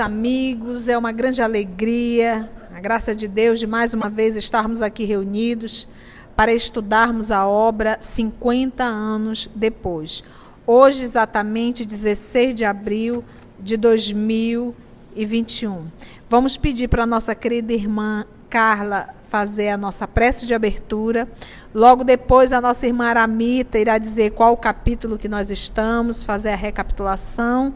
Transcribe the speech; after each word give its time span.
amigos, 0.00 0.88
é 0.88 0.98
uma 0.98 1.12
grande 1.12 1.42
alegria, 1.42 2.50
a 2.74 2.80
graça 2.80 3.14
de 3.14 3.28
Deus 3.28 3.60
de 3.60 3.66
mais 3.66 3.94
uma 3.94 4.08
vez 4.08 4.34
estarmos 4.34 4.82
aqui 4.82 5.04
reunidos 5.04 5.86
para 6.34 6.52
estudarmos 6.52 7.30
a 7.30 7.46
obra 7.46 7.98
50 8.00 8.82
anos 8.82 9.48
depois. 9.54 10.24
Hoje, 10.66 11.04
exatamente 11.04 11.84
16 11.84 12.54
de 12.54 12.64
abril 12.64 13.22
de 13.58 13.76
2021. 13.76 15.86
Vamos 16.28 16.56
pedir 16.56 16.88
para 16.88 17.02
a 17.02 17.06
nossa 17.06 17.34
querida 17.34 17.72
irmã 17.72 18.24
Carla 18.48 19.10
fazer 19.28 19.68
a 19.68 19.76
nossa 19.76 20.08
prece 20.08 20.46
de 20.46 20.54
abertura. 20.54 21.28
Logo 21.72 22.02
depois, 22.02 22.52
a 22.52 22.60
nossa 22.60 22.86
irmã 22.86 23.06
Aramita 23.06 23.78
irá 23.78 23.98
dizer 23.98 24.30
qual 24.30 24.54
o 24.54 24.56
capítulo 24.56 25.18
que 25.18 25.28
nós 25.28 25.50
estamos, 25.50 26.24
fazer 26.24 26.50
a 26.50 26.56
recapitulação. 26.56 27.74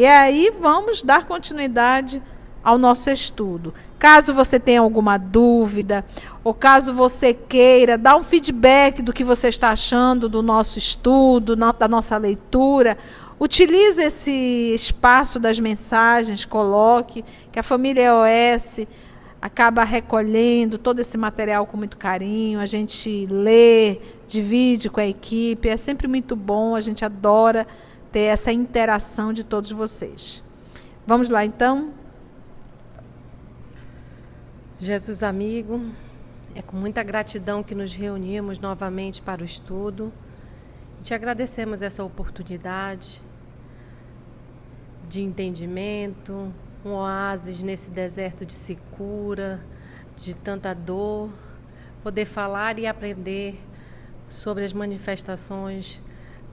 E 0.00 0.06
aí 0.06 0.50
vamos 0.58 1.02
dar 1.02 1.26
continuidade 1.26 2.22
ao 2.64 2.78
nosso 2.78 3.10
estudo. 3.10 3.74
Caso 3.98 4.32
você 4.32 4.58
tenha 4.58 4.80
alguma 4.80 5.18
dúvida, 5.18 6.06
ou 6.42 6.54
caso 6.54 6.94
você 6.94 7.34
queira 7.34 7.98
dar 7.98 8.16
um 8.16 8.22
feedback 8.22 9.02
do 9.02 9.12
que 9.12 9.22
você 9.22 9.48
está 9.48 9.68
achando 9.72 10.26
do 10.26 10.42
nosso 10.42 10.78
estudo, 10.78 11.54
da 11.54 11.86
nossa 11.86 12.16
leitura, 12.16 12.96
utilize 13.38 14.02
esse 14.02 14.72
espaço 14.74 15.38
das 15.38 15.60
mensagens, 15.60 16.46
coloque, 16.46 17.22
que 17.52 17.58
a 17.58 17.62
família 17.62 18.14
OS 18.14 18.86
acaba 19.38 19.84
recolhendo 19.84 20.78
todo 20.78 21.00
esse 21.00 21.18
material 21.18 21.66
com 21.66 21.76
muito 21.76 21.98
carinho, 21.98 22.58
a 22.58 22.64
gente 22.64 23.26
lê, 23.26 24.00
divide 24.26 24.88
com 24.88 25.00
a 25.00 25.06
equipe, 25.06 25.68
é 25.68 25.76
sempre 25.76 26.08
muito 26.08 26.34
bom, 26.34 26.74
a 26.74 26.80
gente 26.80 27.04
adora 27.04 27.66
ter 28.12 28.22
essa 28.22 28.52
interação 28.52 29.32
de 29.32 29.44
todos 29.44 29.70
vocês. 29.70 30.42
Vamos 31.06 31.30
lá 31.30 31.44
então? 31.44 31.92
Jesus 34.80 35.22
amigo, 35.22 35.80
é 36.54 36.62
com 36.62 36.76
muita 36.76 37.02
gratidão 37.02 37.62
que 37.62 37.74
nos 37.74 37.94
reunimos 37.94 38.58
novamente 38.58 39.20
para 39.20 39.42
o 39.42 39.44
estudo. 39.44 40.12
Te 41.00 41.14
agradecemos 41.14 41.82
essa 41.82 42.02
oportunidade 42.02 43.22
de 45.08 45.22
entendimento, 45.22 46.52
um 46.84 46.92
oásis 46.92 47.62
nesse 47.62 47.90
deserto 47.90 48.46
de 48.46 48.52
secura, 48.52 49.60
de 50.16 50.34
tanta 50.34 50.74
dor, 50.74 51.30
poder 52.02 52.24
falar 52.24 52.78
e 52.78 52.86
aprender 52.86 53.60
sobre 54.24 54.64
as 54.64 54.72
manifestações 54.72 56.00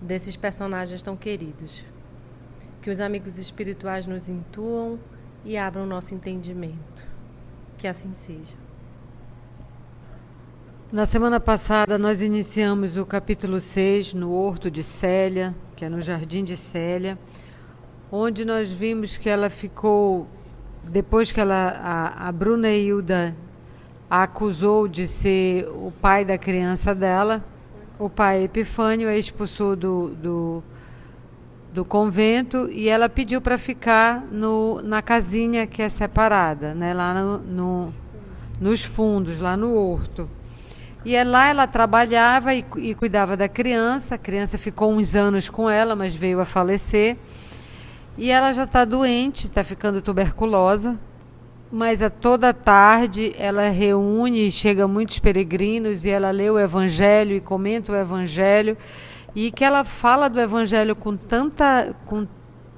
desses 0.01 0.35
personagens 0.35 1.01
tão 1.01 1.15
queridos. 1.15 1.83
Que 2.81 2.89
os 2.89 2.99
amigos 2.99 3.37
espirituais 3.37 4.07
nos 4.07 4.29
intuam 4.29 4.99
e 5.43 5.57
abram 5.57 5.85
nosso 5.85 6.13
entendimento. 6.13 7.05
Que 7.77 7.87
assim 7.87 8.13
seja. 8.13 8.55
Na 10.91 11.05
semana 11.05 11.39
passada, 11.39 11.97
nós 11.97 12.21
iniciamos 12.21 12.95
o 12.95 13.05
capítulo 13.05 13.59
6 13.59 14.13
no 14.13 14.31
Horto 14.31 14.71
de 14.71 14.83
Célia, 14.83 15.53
que 15.75 15.83
é 15.83 15.89
no 15.89 16.01
Jardim 16.01 16.43
de 16.43 16.55
Célia 16.55 17.17
onde 18.11 18.45
nós 18.45 18.71
vimos 18.71 19.17
que 19.17 19.29
ela 19.29 19.49
ficou, 19.49 20.27
depois 20.83 21.31
que 21.31 21.39
ela, 21.39 21.69
a, 21.81 22.27
a 22.27 22.31
Bruna 22.31 22.71
Hilda 22.71 23.35
a 24.09 24.23
acusou 24.23 24.87
de 24.87 25.05
ser 25.05 25.67
o 25.67 25.91
pai 26.01 26.23
da 26.23 26.37
criança 26.37 26.95
dela, 26.95 27.43
o 27.99 28.09
pai 28.09 28.43
Epifânio 28.43 29.09
a 29.09 29.15
expulsou 29.15 29.75
do, 29.75 30.09
do, 30.09 30.63
do 31.73 31.85
convento 31.85 32.69
e 32.71 32.89
ela 32.89 33.09
pediu 33.09 33.41
para 33.41 33.57
ficar 33.57 34.23
no, 34.31 34.81
na 34.81 35.01
casinha 35.01 35.65
que 35.65 35.81
é 35.81 35.89
separada, 35.89 36.73
né, 36.73 36.93
lá 36.93 37.13
no, 37.13 37.37
no, 37.39 37.93
nos 38.61 38.83
fundos, 38.83 39.39
lá 39.39 39.57
no 39.57 39.73
horto. 39.73 40.29
E 41.05 41.15
é 41.15 41.23
lá 41.23 41.47
ela 41.47 41.65
trabalhava 41.65 42.53
e, 42.53 42.65
e 42.77 42.93
cuidava 42.93 43.37
da 43.37 43.47
criança. 43.47 44.15
A 44.15 44.17
criança 44.17 44.57
ficou 44.57 44.91
uns 44.91 45.15
anos 45.15 45.47
com 45.47 45.69
ela, 45.69 45.95
mas 45.95 46.13
veio 46.13 46.41
a 46.41 46.45
falecer. 46.45 47.17
E 48.17 48.29
ela 48.29 48.51
já 48.51 48.65
está 48.65 48.83
doente, 48.83 49.45
está 49.45 49.63
ficando 49.63 50.01
tuberculosa. 50.01 50.99
Mas 51.71 52.01
a 52.01 52.09
toda 52.09 52.53
tarde 52.53 53.33
ela 53.37 53.67
reúne, 53.69 54.49
chega 54.49 54.87
muitos 54.87 55.19
peregrinos 55.19 56.05
e 56.05 56.09
ela 56.09 56.31
lê 56.31 56.49
o 56.49 56.57
Evangelho 56.57 57.35
e 57.35 57.41
comenta 57.41 57.91
o 57.91 57.95
Evangelho. 57.95 58.77
E 59.35 59.51
que 59.51 59.65
ela 59.65 59.83
fala 59.83 60.29
do 60.29 60.39
Evangelho 60.39 60.95
com 60.95 61.17
tanta, 61.17 61.93
com 62.05 62.25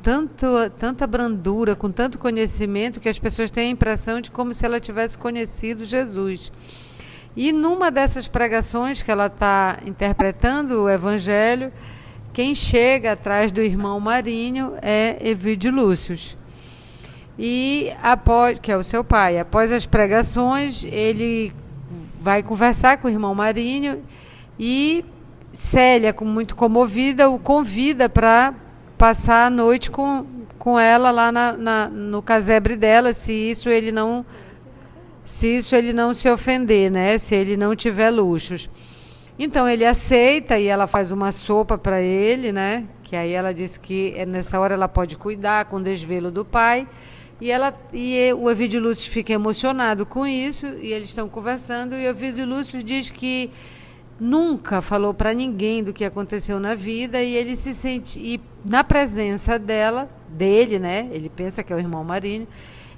tanto, 0.01 0.47
tanta 0.77 1.05
brandura, 1.05 1.75
com 1.75 1.91
tanto 1.91 2.17
conhecimento, 2.17 2.99
que 2.99 3.09
as 3.09 3.19
pessoas 3.19 3.51
têm 3.51 3.67
a 3.67 3.71
impressão 3.71 4.19
de 4.19 4.31
como 4.31 4.53
se 4.53 4.65
ela 4.65 4.79
tivesse 4.79 5.17
conhecido 5.17 5.85
Jesus. 5.85 6.51
E 7.35 7.51
numa 7.51 7.91
dessas 7.91 8.27
pregações 8.27 9.01
que 9.01 9.11
ela 9.11 9.27
está 9.27 9.77
interpretando 9.85 10.83
o 10.83 10.89
Evangelho, 10.89 11.71
quem 12.33 12.55
chega 12.55 13.11
atrás 13.11 13.51
do 13.51 13.61
irmão 13.61 13.99
Marinho 13.99 14.73
é 14.81 15.17
Evídio 15.21 15.71
Lúcius. 15.71 16.35
E 17.41 17.89
após, 18.03 18.59
que 18.59 18.69
é 18.69 18.75
o 18.75 18.83
seu 18.83 19.01
pai, 19.01 19.39
após 19.39 19.71
as 19.71 19.85
pregações, 19.85 20.83
ele 20.83 21.53
vai 22.19 22.43
conversar 22.43 22.97
com 22.97 23.07
o 23.07 23.09
irmão 23.09 23.33
Marinho 23.33 24.03
e 24.59 25.05
Célia, 25.53 26.13
muito 26.21 26.53
comovida, 26.53 27.29
o 27.29 27.39
convida 27.39 28.09
para 28.09 28.53
passar 28.97 29.45
a 29.45 29.49
noite 29.49 29.89
com, 29.89 30.25
com 30.57 30.77
ela 30.77 31.11
lá 31.11 31.31
na, 31.31 31.53
na, 31.53 31.87
no 31.87 32.21
casebre 32.21 32.75
dela, 32.75 33.13
se 33.13 33.31
isso 33.31 33.69
ele 33.69 33.93
não 33.93 34.25
se 35.23 35.47
isso 35.47 35.75
ele 35.75 35.93
não 35.93 36.13
se 36.13 36.29
ofender, 36.29 36.91
né? 36.91 37.17
Se 37.17 37.35
ele 37.35 37.55
não 37.55 37.73
tiver 37.73 38.09
luxos. 38.09 38.69
Então 39.37 39.69
ele 39.69 39.85
aceita 39.85 40.59
e 40.59 40.65
ela 40.67 40.87
faz 40.87 41.13
uma 41.13 41.31
sopa 41.31 41.77
para 41.77 42.01
ele, 42.01 42.51
né? 42.51 42.83
Que 43.01 43.15
aí 43.15 43.31
ela 43.31 43.53
diz 43.53 43.77
que 43.77 44.13
é 44.17 44.25
nessa 44.25 44.59
hora 44.59 44.73
ela 44.73 44.89
pode 44.89 45.15
cuidar 45.15 45.65
com 45.65 45.77
o 45.77 45.81
desvelo 45.81 46.29
do 46.31 46.43
pai. 46.43 46.85
E, 47.41 47.49
ela, 47.49 47.73
e 47.93 48.33
o 48.33 48.51
Evídio 48.51 48.81
Lúcio 48.81 49.09
fica 49.09 49.31
emocionado 49.31 50.05
com 50.05 50.27
isso, 50.27 50.67
e 50.81 50.91
eles 50.91 51.09
estão 51.09 51.29
conversando, 51.29 51.95
e 51.95 52.05
o 52.05 52.09
Evídio 52.09 52.45
Lúcio 52.45 52.83
diz 52.83 53.09
que 53.09 53.49
nunca 54.19 54.81
falou 54.81 55.13
para 55.13 55.33
ninguém 55.33 55.81
do 55.81 55.93
que 55.93 56.03
aconteceu 56.03 56.59
na 56.59 56.75
vida, 56.75 57.23
e 57.23 57.35
ele 57.35 57.55
se 57.55 57.73
sente, 57.73 58.19
e 58.19 58.41
na 58.65 58.83
presença 58.83 59.57
dela, 59.57 60.09
dele, 60.27 60.77
né? 60.77 61.07
Ele 61.11 61.29
pensa 61.29 61.63
que 61.63 61.71
é 61.71 61.75
o 61.75 61.79
irmão 61.79 62.03
Marinho, 62.03 62.45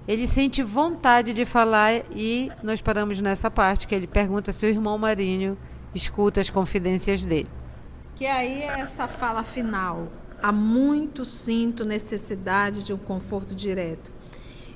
ele 0.08 0.28
sente 0.28 0.64
vontade 0.64 1.34
de 1.34 1.46
falar, 1.46 2.02
e 2.16 2.52
nós 2.64 2.82
paramos 2.82 3.22
nessa 3.22 3.52
parte, 3.52 3.86
que 3.88 3.94
ele 3.94 4.08
pergunta 4.08 4.52
se 4.52 4.66
o 4.66 4.70
irmão 4.70 4.98
Marinho 4.98 5.56
escuta 5.94 6.42
as 6.42 6.50
confidências 6.50 7.24
dele. 7.24 7.50
Que 8.16 8.26
aí 8.26 8.64
é 8.64 8.80
essa 8.80 9.08
fala 9.08 9.44
final. 9.44 10.12
Há 10.42 10.52
muito 10.52 11.24
sinto 11.24 11.86
necessidade 11.86 12.84
de 12.84 12.92
um 12.92 12.98
conforto 12.98 13.54
direto. 13.54 14.12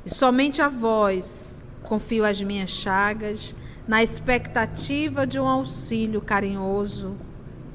E 0.05 0.13
somente 0.13 0.61
a 0.61 0.69
vós 0.69 1.63
confio 1.83 2.25
as 2.25 2.41
minhas 2.41 2.69
chagas, 2.69 3.55
na 3.87 4.03
expectativa 4.03 5.25
de 5.25 5.39
um 5.39 5.47
auxílio 5.47 6.19
carinhoso 6.19 7.15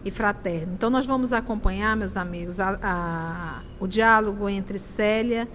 e 0.04 0.10
fraterno. 0.10 0.72
Então, 0.74 0.90
nós 0.90 1.06
vamos 1.06 1.32
acompanhar, 1.32 1.96
meus 1.96 2.16
amigos, 2.16 2.58
a, 2.58 2.78
a, 2.82 3.62
o 3.78 3.86
diálogo 3.86 4.48
entre 4.48 4.78
Célia 4.78 5.48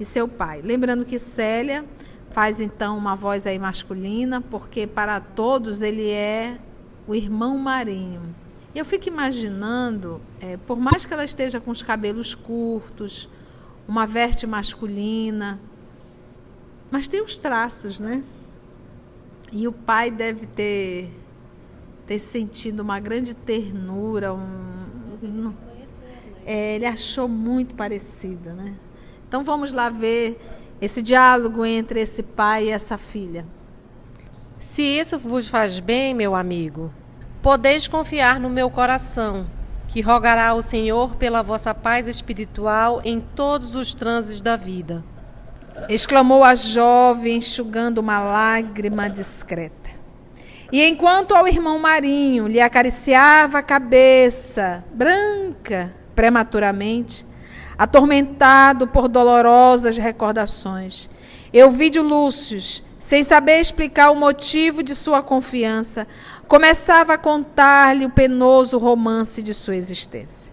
e 0.00 0.04
seu 0.04 0.26
pai. 0.26 0.60
Lembrando 0.62 1.04
que 1.04 1.18
Célia 1.18 1.84
faz 2.30 2.60
então 2.60 2.96
uma 2.96 3.14
voz 3.14 3.46
aí 3.46 3.58
masculina, 3.58 4.40
porque 4.40 4.86
para 4.86 5.20
todos 5.20 5.82
ele 5.82 6.08
é 6.10 6.58
o 7.06 7.14
irmão 7.14 7.58
Marinho. 7.58 8.34
Eu 8.74 8.84
fico 8.84 9.06
imaginando, 9.06 10.20
é, 10.40 10.56
por 10.56 10.78
mais 10.78 11.04
que 11.04 11.12
ela 11.12 11.24
esteja 11.24 11.60
com 11.60 11.70
os 11.70 11.82
cabelos 11.82 12.34
curtos, 12.34 13.28
uma 13.86 14.06
verte 14.06 14.46
masculina, 14.46 15.60
mas 16.92 17.08
tem 17.08 17.22
os 17.22 17.38
traços, 17.38 17.98
né? 17.98 18.22
E 19.50 19.66
o 19.66 19.72
pai 19.72 20.10
deve 20.10 20.44
ter, 20.44 21.10
ter 22.06 22.18
sentido 22.18 22.80
uma 22.80 23.00
grande 23.00 23.32
ternura, 23.32 24.34
um, 24.34 25.16
um 25.22 25.54
é, 26.44 26.76
ele 26.76 26.84
achou 26.84 27.26
muito 27.26 27.74
parecida, 27.74 28.52
né? 28.52 28.74
Então 29.26 29.42
vamos 29.42 29.72
lá 29.72 29.88
ver 29.88 30.38
esse 30.82 31.00
diálogo 31.00 31.64
entre 31.64 31.98
esse 32.00 32.22
pai 32.22 32.66
e 32.66 32.70
essa 32.70 32.98
filha. 32.98 33.46
Se 34.58 34.82
isso 34.82 35.18
vos 35.18 35.48
faz 35.48 35.80
bem, 35.80 36.12
meu 36.12 36.34
amigo, 36.34 36.92
podeis 37.40 37.88
confiar 37.88 38.38
no 38.38 38.50
meu 38.50 38.68
coração, 38.68 39.46
que 39.88 40.02
rogará 40.02 40.48
ao 40.48 40.60
Senhor 40.60 41.16
pela 41.16 41.40
vossa 41.40 41.74
paz 41.74 42.06
espiritual 42.06 43.00
em 43.02 43.18
todos 43.18 43.74
os 43.74 43.94
transes 43.94 44.42
da 44.42 44.56
vida. 44.56 45.02
Exclamou 45.88 46.44
a 46.44 46.54
jovem, 46.54 47.36
enxugando 47.36 47.98
uma 47.98 48.18
lágrima 48.18 49.08
discreta. 49.08 49.90
E 50.70 50.82
enquanto 50.82 51.34
ao 51.34 51.46
irmão 51.46 51.78
Marinho 51.78 52.48
lhe 52.48 52.60
acariciava 52.60 53.58
a 53.58 53.62
cabeça 53.62 54.82
branca 54.94 55.94
prematuramente, 56.14 57.26
atormentado 57.76 58.86
por 58.86 59.08
dolorosas 59.08 59.96
recordações. 59.96 61.10
Eu 61.52 61.70
vi 61.70 61.90
de 61.90 62.00
Lúcio, 62.00 62.58
sem 62.98 63.22
saber 63.22 63.60
explicar 63.60 64.10
o 64.10 64.16
motivo 64.16 64.82
de 64.82 64.94
sua 64.94 65.22
confiança, 65.22 66.06
começava 66.46 67.14
a 67.14 67.18
contar-lhe 67.18 68.06
o 68.06 68.10
penoso 68.10 68.78
romance 68.78 69.42
de 69.42 69.52
sua 69.52 69.76
existência. 69.76 70.51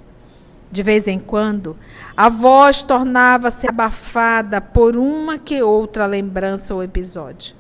De 0.71 0.83
vez 0.83 1.07
em 1.07 1.19
quando, 1.19 1.75
a 2.16 2.30
voz 2.30 2.83
tornava-se 2.83 3.68
abafada 3.68 4.62
por 4.62 4.95
uma 4.95 5.39
que 5.39 5.63
outra 5.63 6.06
lembrança 6.06 6.75
ou 6.75 6.83
episódio. 6.83 7.56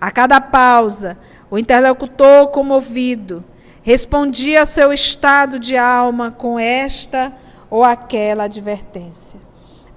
A 0.00 0.12
cada 0.12 0.40
pausa, 0.40 1.18
o 1.50 1.58
interlocutor, 1.58 2.48
comovido, 2.48 3.44
respondia 3.82 4.60
ao 4.60 4.66
seu 4.66 4.92
estado 4.92 5.58
de 5.58 5.76
alma 5.76 6.30
com 6.30 6.58
esta 6.58 7.32
ou 7.68 7.82
aquela 7.82 8.44
advertência, 8.44 9.40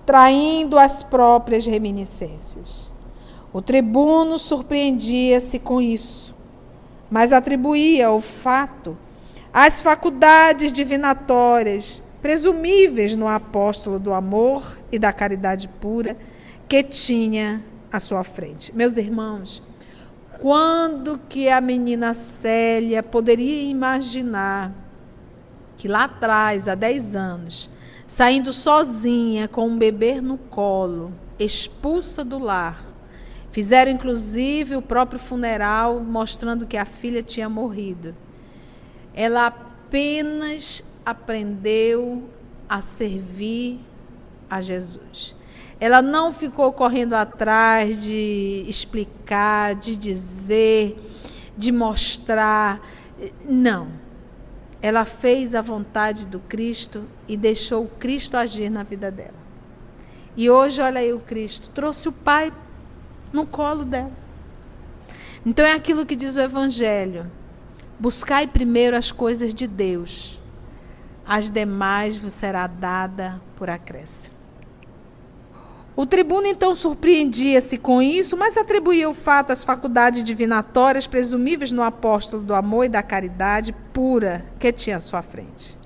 traindo 0.03 0.79
as 0.79 1.03
próprias 1.03 1.67
reminiscências. 1.67 2.91
O 3.53 3.61
tribuno 3.61 4.39
surpreendia-se 4.39 5.59
com 5.59 5.79
isso, 5.79 6.35
mas 7.11 7.31
atribuía 7.31 8.09
o 8.09 8.19
fato 8.19 8.97
às 9.53 9.81
faculdades 9.81 10.71
divinatórias 10.71 12.03
presumíveis 12.21 13.15
no 13.15 13.27
apóstolo 13.27 13.99
do 13.99 14.13
amor 14.13 14.79
e 14.91 14.99
da 14.99 15.13
caridade 15.13 15.67
pura 15.67 16.17
que 16.67 16.83
tinha 16.83 17.63
à 17.91 17.99
sua 17.99 18.23
frente. 18.23 18.75
Meus 18.75 18.97
irmãos, 18.97 19.63
quando 20.39 21.19
que 21.27 21.49
a 21.49 21.59
menina 21.59 22.13
Célia 22.13 23.03
poderia 23.03 23.69
imaginar 23.69 24.73
que 25.75 25.87
lá 25.87 26.05
atrás, 26.05 26.67
há 26.67 26.75
10 26.75 27.15
anos, 27.15 27.69
saindo 28.05 28.51
sozinha 28.51 29.47
com 29.47 29.67
um 29.67 29.77
bebê 29.77 30.19
no 30.19 30.37
colo, 30.37 31.13
expulsa 31.39 32.23
do 32.23 32.37
lar, 32.37 32.83
fizeram 33.51 33.91
inclusive 33.91 34.75
o 34.75 34.81
próprio 34.81 35.19
funeral 35.19 36.01
mostrando 36.01 36.67
que 36.67 36.77
a 36.77 36.85
filha 36.85 37.23
tinha 37.23 37.49
morrido. 37.49 38.15
Ela 39.13 39.47
apenas 39.47 40.83
aprendeu 41.09 42.29
a 42.67 42.81
servir 42.81 43.79
a 44.49 44.61
Jesus. 44.61 45.35
Ela 45.79 46.01
não 46.01 46.31
ficou 46.31 46.71
correndo 46.73 47.13
atrás 47.13 48.03
de 48.03 48.65
explicar, 48.67 49.75
de 49.75 49.95
dizer, 49.95 50.99
de 51.57 51.71
mostrar. 51.71 52.81
Não. 53.47 53.87
Ela 54.81 55.05
fez 55.05 55.55
a 55.55 55.61
vontade 55.61 56.27
do 56.27 56.39
Cristo 56.39 57.05
e 57.27 57.35
deixou 57.35 57.85
o 57.85 57.87
Cristo 57.87 58.35
agir 58.35 58.69
na 58.69 58.83
vida 58.83 59.09
dela. 59.09 59.39
E 60.35 60.49
hoje, 60.49 60.81
olha 60.81 60.99
aí 60.99 61.11
o 61.11 61.19
Cristo, 61.19 61.69
trouxe 61.69 62.07
o 62.07 62.11
Pai 62.11 62.51
no 63.33 63.45
colo 63.45 63.83
dela. 63.83 64.11
Então 65.45 65.65
é 65.65 65.71
aquilo 65.71 66.05
que 66.05 66.15
diz 66.15 66.35
o 66.35 66.41
Evangelho: 66.41 67.29
buscai 67.99 68.47
primeiro 68.47 68.95
as 68.95 69.11
coisas 69.11 69.53
de 69.53 69.67
Deus, 69.67 70.38
as 71.29 71.51
demais 71.51 72.17
vos 72.17 72.33
será 72.33 72.65
dada 72.65 73.39
por 73.55 73.69
acréscimo. 73.69 74.35
O 75.95 76.03
tribuno 76.03 76.47
então 76.47 76.73
surpreendia-se 76.73 77.77
com 77.77 78.01
isso, 78.01 78.35
mas 78.35 78.57
atribuía 78.57 79.07
o 79.07 79.13
fato 79.13 79.51
às 79.51 79.63
faculdades 79.63 80.23
divinatórias 80.23 81.05
presumíveis 81.05 81.71
no 81.71 81.83
apóstolo 81.83 82.41
do 82.41 82.55
amor 82.55 82.85
e 82.85 82.89
da 82.89 83.03
caridade 83.03 83.75
pura 83.93 84.43
que 84.57 84.71
tinha 84.71 84.97
à 84.97 84.99
sua 84.99 85.21
frente. 85.21 85.77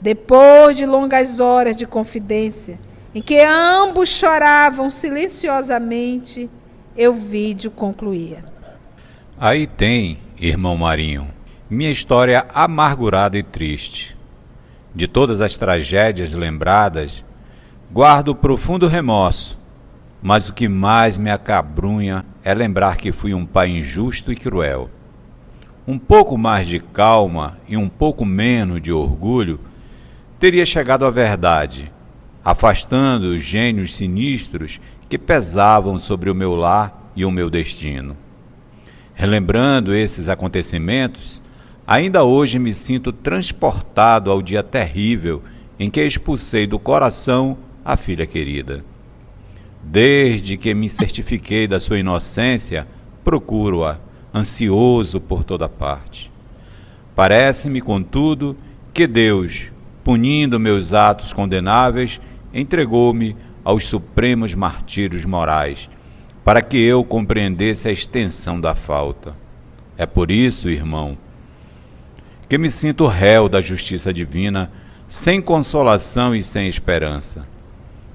Depois 0.00 0.74
de 0.76 0.86
longas 0.86 1.40
horas 1.40 1.76
de 1.76 1.86
confidência, 1.86 2.80
em 3.14 3.20
que 3.20 3.38
ambos 3.40 4.08
choravam 4.08 4.88
silenciosamente, 4.88 6.48
eu 6.96 7.12
vídeo 7.12 7.70
concluía. 7.70 8.46
Aí 9.38 9.66
tem, 9.66 10.18
irmão 10.38 10.76
Marinho, 10.76 11.28
minha 11.68 11.90
história 11.90 12.46
amargurada 12.54 13.36
e 13.36 13.42
triste. 13.42 14.19
De 14.94 15.06
todas 15.06 15.40
as 15.40 15.56
tragédias 15.56 16.34
lembradas, 16.34 17.24
Guardo 17.92 18.36
profundo 18.36 18.86
remorso, 18.86 19.58
mas 20.22 20.48
o 20.48 20.54
que 20.54 20.68
mais 20.68 21.18
me 21.18 21.28
acabrunha 21.28 22.24
é 22.44 22.54
lembrar 22.54 22.96
que 22.96 23.10
fui 23.10 23.34
um 23.34 23.44
pai 23.44 23.68
injusto 23.68 24.30
e 24.30 24.36
cruel. 24.36 24.88
Um 25.88 25.98
pouco 25.98 26.38
mais 26.38 26.68
de 26.68 26.78
calma 26.78 27.58
e 27.66 27.76
um 27.76 27.88
pouco 27.88 28.24
menos 28.24 28.80
de 28.80 28.92
orgulho 28.92 29.58
teria 30.38 30.64
chegado 30.64 31.04
à 31.04 31.10
verdade, 31.10 31.90
afastando 32.44 33.34
os 33.34 33.42
gênios 33.42 33.96
sinistros 33.96 34.80
que 35.08 35.18
pesavam 35.18 35.98
sobre 35.98 36.30
o 36.30 36.34
meu 36.34 36.54
lar 36.54 37.10
e 37.16 37.24
o 37.24 37.30
meu 37.32 37.50
destino. 37.50 38.16
Relembrando 39.14 39.92
esses 39.92 40.28
acontecimentos, 40.28 41.42
ainda 41.86 42.24
hoje 42.24 42.58
me 42.58 42.72
sinto 42.72 43.12
transportado 43.12 44.30
ao 44.30 44.40
dia 44.42 44.62
terrível 44.62 45.42
em 45.78 45.90
que 45.90 46.04
expulsei 46.04 46.66
do 46.66 46.78
coração 46.78 47.56
a 47.84 47.96
filha 47.96 48.26
querida. 48.26 48.84
Desde 49.82 50.56
que 50.56 50.74
me 50.74 50.88
certifiquei 50.88 51.66
da 51.66 51.80
sua 51.80 51.98
inocência, 51.98 52.86
procuro-a, 53.24 53.98
ansioso 54.32 55.20
por 55.20 55.42
toda 55.42 55.68
parte. 55.68 56.30
Parece-me, 57.14 57.80
contudo, 57.80 58.56
que 58.92 59.06
Deus, 59.06 59.72
punindo 60.04 60.60
meus 60.60 60.92
atos 60.92 61.32
condenáveis, 61.32 62.20
entregou-me 62.52 63.36
aos 63.64 63.86
supremos 63.86 64.54
martírios 64.54 65.24
morais, 65.24 65.88
para 66.44 66.62
que 66.62 66.78
eu 66.78 67.04
compreendesse 67.04 67.88
a 67.88 67.92
extensão 67.92 68.60
da 68.60 68.74
falta. 68.74 69.34
É 69.96 70.06
por 70.06 70.30
isso, 70.30 70.68
irmão, 70.68 71.16
que 72.50 72.58
me 72.58 72.68
sinto 72.68 73.06
réu 73.06 73.48
da 73.48 73.60
justiça 73.60 74.12
divina, 74.12 74.68
sem 75.06 75.40
consolação 75.40 76.34
e 76.34 76.42
sem 76.42 76.66
esperança. 76.66 77.46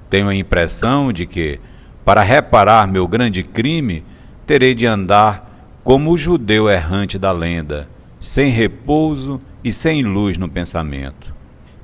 Tenho 0.10 0.28
a 0.28 0.36
impressão 0.36 1.14
de 1.14 1.26
que, 1.26 1.58
para 2.04 2.22
reparar 2.22 2.86
meu 2.86 3.08
grande 3.08 3.44
crime, 3.44 4.04
terei 4.46 4.76
de 4.76 4.86
andar 4.86 5.80
como 5.86 6.12
o 6.12 6.18
judeu 6.18 6.70
errante 6.70 7.18
da 7.18 7.32
lenda, 7.32 7.88
sem 8.20 8.52
repouso 8.52 9.40
e 9.64 9.72
sem 9.72 10.04
luz 10.04 10.38
no 10.38 10.50
pensamento. 10.50 11.34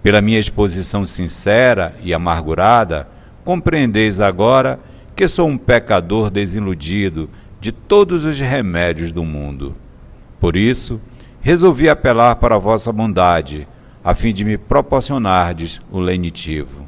Pela 0.04 0.22
minha 0.22 0.38
exposição 0.38 1.06
sincera 1.06 1.96
e 2.04 2.14
amargurada, 2.14 3.08
compreendeis 3.46 4.20
agora 4.20 4.78
que 5.16 5.26
sou 5.26 5.48
um 5.48 5.58
pecador 5.58 6.30
desiludido 6.30 7.30
de 7.62 7.72
todos 7.72 8.26
os 8.26 8.42
remédios 8.42 9.14
do 9.14 9.24
mundo. 9.24 9.74
Por 10.38 10.58
isso, 10.58 11.00
resolvi 11.42 11.90
apelar 11.90 12.36
para 12.36 12.56
a 12.56 12.60
vossa 12.60 12.92
bondade, 12.92 13.68
a 14.04 14.14
fim 14.14 14.32
de 14.32 14.46
me 14.46 14.58
proporcionardes 14.58 15.82
o 15.92 16.00
lenitivo. 16.00 16.88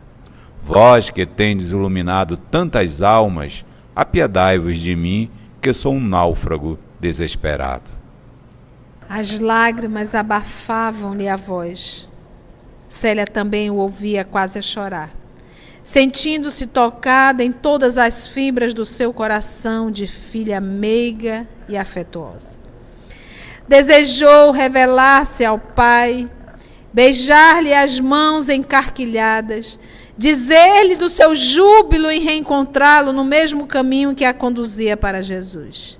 Vós 0.61 1.09
que 1.09 1.25
tendes 1.25 1.71
iluminado 1.71 2.37
tantas 2.37 3.01
almas, 3.01 3.65
apiedai-vos 3.95 4.79
de 4.79 4.95
mim, 4.95 5.29
que 5.59 5.73
sou 5.73 5.95
um 5.95 5.99
náufrago 5.99 6.77
desesperado. 6.99 7.89
As 9.09 9.39
lágrimas 9.39 10.15
abafavam-lhe 10.15 11.27
a 11.27 11.35
voz. 11.35 12.09
Célia 12.87 13.25
também 13.25 13.69
o 13.69 13.75
ouvia 13.75 14.23
quase 14.23 14.59
a 14.59 14.61
chorar. 14.61 15.11
Sentindo-se 15.83 16.67
tocada 16.67 17.43
em 17.43 17.51
todas 17.51 17.97
as 17.97 18.27
fibras 18.27 18.73
do 18.73 18.85
seu 18.85 19.11
coração 19.11 19.91
de 19.91 20.07
filha 20.07 20.61
meiga 20.61 21.45
e 21.67 21.75
afetuosa. 21.75 22.62
Desejou 23.67 24.51
revelar-se 24.51 25.45
ao 25.45 25.57
pai, 25.57 26.29
beijar-lhe 26.91 27.73
as 27.73 27.99
mãos 27.99 28.49
encarquilhadas, 28.49 29.79
dizer-lhe 30.17 30.95
do 30.95 31.09
seu 31.09 31.35
júbilo 31.35 32.11
em 32.11 32.19
reencontrá-lo 32.19 33.13
no 33.13 33.23
mesmo 33.23 33.65
caminho 33.65 34.13
que 34.13 34.25
a 34.25 34.33
conduzia 34.33 34.97
para 34.97 35.21
Jesus. 35.21 35.99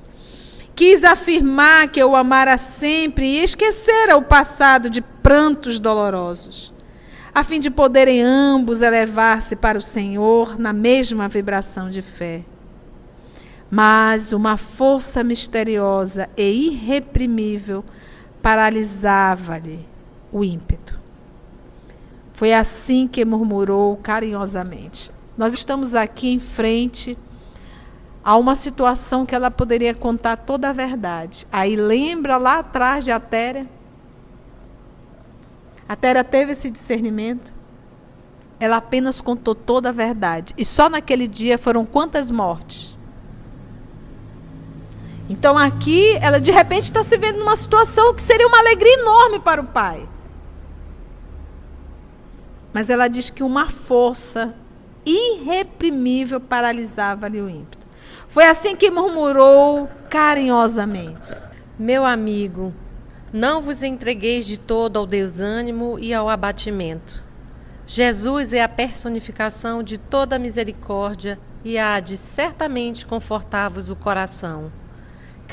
Quis 0.75 1.03
afirmar 1.03 1.87
que 1.87 2.03
o 2.03 2.15
amara 2.15 2.57
sempre 2.57 3.25
e 3.25 3.43
esquecera 3.43 4.17
o 4.17 4.23
passado 4.23 4.89
de 4.89 5.01
prantos 5.01 5.79
dolorosos, 5.79 6.73
a 7.33 7.43
fim 7.43 7.59
de 7.59 7.71
poderem 7.71 8.21
ambos 8.21 8.81
elevar-se 8.81 9.55
para 9.55 9.77
o 9.77 9.81
Senhor 9.81 10.59
na 10.59 10.73
mesma 10.73 11.27
vibração 11.29 11.89
de 11.89 12.01
fé. 12.01 12.43
Mas 13.75 14.33
uma 14.33 14.55
força 14.55 15.23
misteriosa 15.23 16.29
e 16.37 16.67
irreprimível 16.67 17.83
paralisava-lhe 18.39 19.83
o 20.31 20.43
ímpeto. 20.43 21.01
Foi 22.33 22.53
assim 22.53 23.07
que 23.07 23.25
murmurou 23.25 23.97
carinhosamente. 23.97 25.11
Nós 25.35 25.55
estamos 25.55 25.95
aqui 25.95 26.29
em 26.29 26.37
frente 26.37 27.17
a 28.23 28.37
uma 28.37 28.53
situação 28.53 29.25
que 29.25 29.33
ela 29.33 29.49
poderia 29.49 29.95
contar 29.95 30.35
toda 30.37 30.69
a 30.69 30.73
verdade. 30.73 31.47
Aí 31.51 31.75
lembra 31.75 32.37
lá 32.37 32.59
atrás 32.59 33.03
de 33.03 33.11
Atéria? 33.11 33.67
Atéria 35.89 36.23
teve 36.23 36.51
esse 36.51 36.69
discernimento. 36.69 37.51
ela 38.59 38.77
apenas 38.77 39.19
contou 39.19 39.55
toda 39.55 39.89
a 39.89 39.91
verdade. 39.91 40.53
E 40.55 40.63
só 40.63 40.87
naquele 40.87 41.27
dia 41.27 41.57
foram 41.57 41.87
quantas 41.87 42.29
mortes? 42.29 42.92
Então 45.33 45.57
aqui 45.57 46.15
ela 46.21 46.39
de 46.39 46.51
repente 46.51 46.83
está 46.83 47.01
se 47.01 47.17
vendo 47.17 47.39
numa 47.39 47.55
situação 47.55 48.13
que 48.13 48.21
seria 48.21 48.47
uma 48.47 48.59
alegria 48.59 48.99
enorme 48.99 49.39
para 49.39 49.59
o 49.59 49.65
pai. 49.65 50.07
Mas 52.71 52.87
ela 52.87 53.07
diz 53.07 53.31
que 53.31 53.41
uma 53.41 53.67
força 53.67 54.53
irreprimível 55.03 56.39
paralisava-lhe 56.39 57.41
o 57.41 57.49
ímpeto. 57.49 57.87
Foi 58.27 58.45
assim 58.45 58.75
que 58.75 58.91
murmurou 58.91 59.89
carinhosamente: 60.07 61.33
Meu 61.79 62.05
amigo, 62.05 62.71
não 63.33 63.59
vos 63.59 63.81
entregueis 63.81 64.45
de 64.45 64.59
todo 64.59 64.97
ao 64.97 65.07
desânimo 65.07 65.97
e 65.97 66.13
ao 66.13 66.29
abatimento. 66.29 67.23
Jesus 67.87 68.53
é 68.53 68.61
a 68.61 68.69
personificação 68.69 69.81
de 69.81 69.97
toda 69.97 70.35
a 70.35 70.39
misericórdia 70.39 71.39
e 71.65 71.79
há 71.79 71.99
de 71.99 72.17
certamente 72.17 73.03
confortar-vos 73.03 73.89
o 73.89 73.95
coração. 73.95 74.71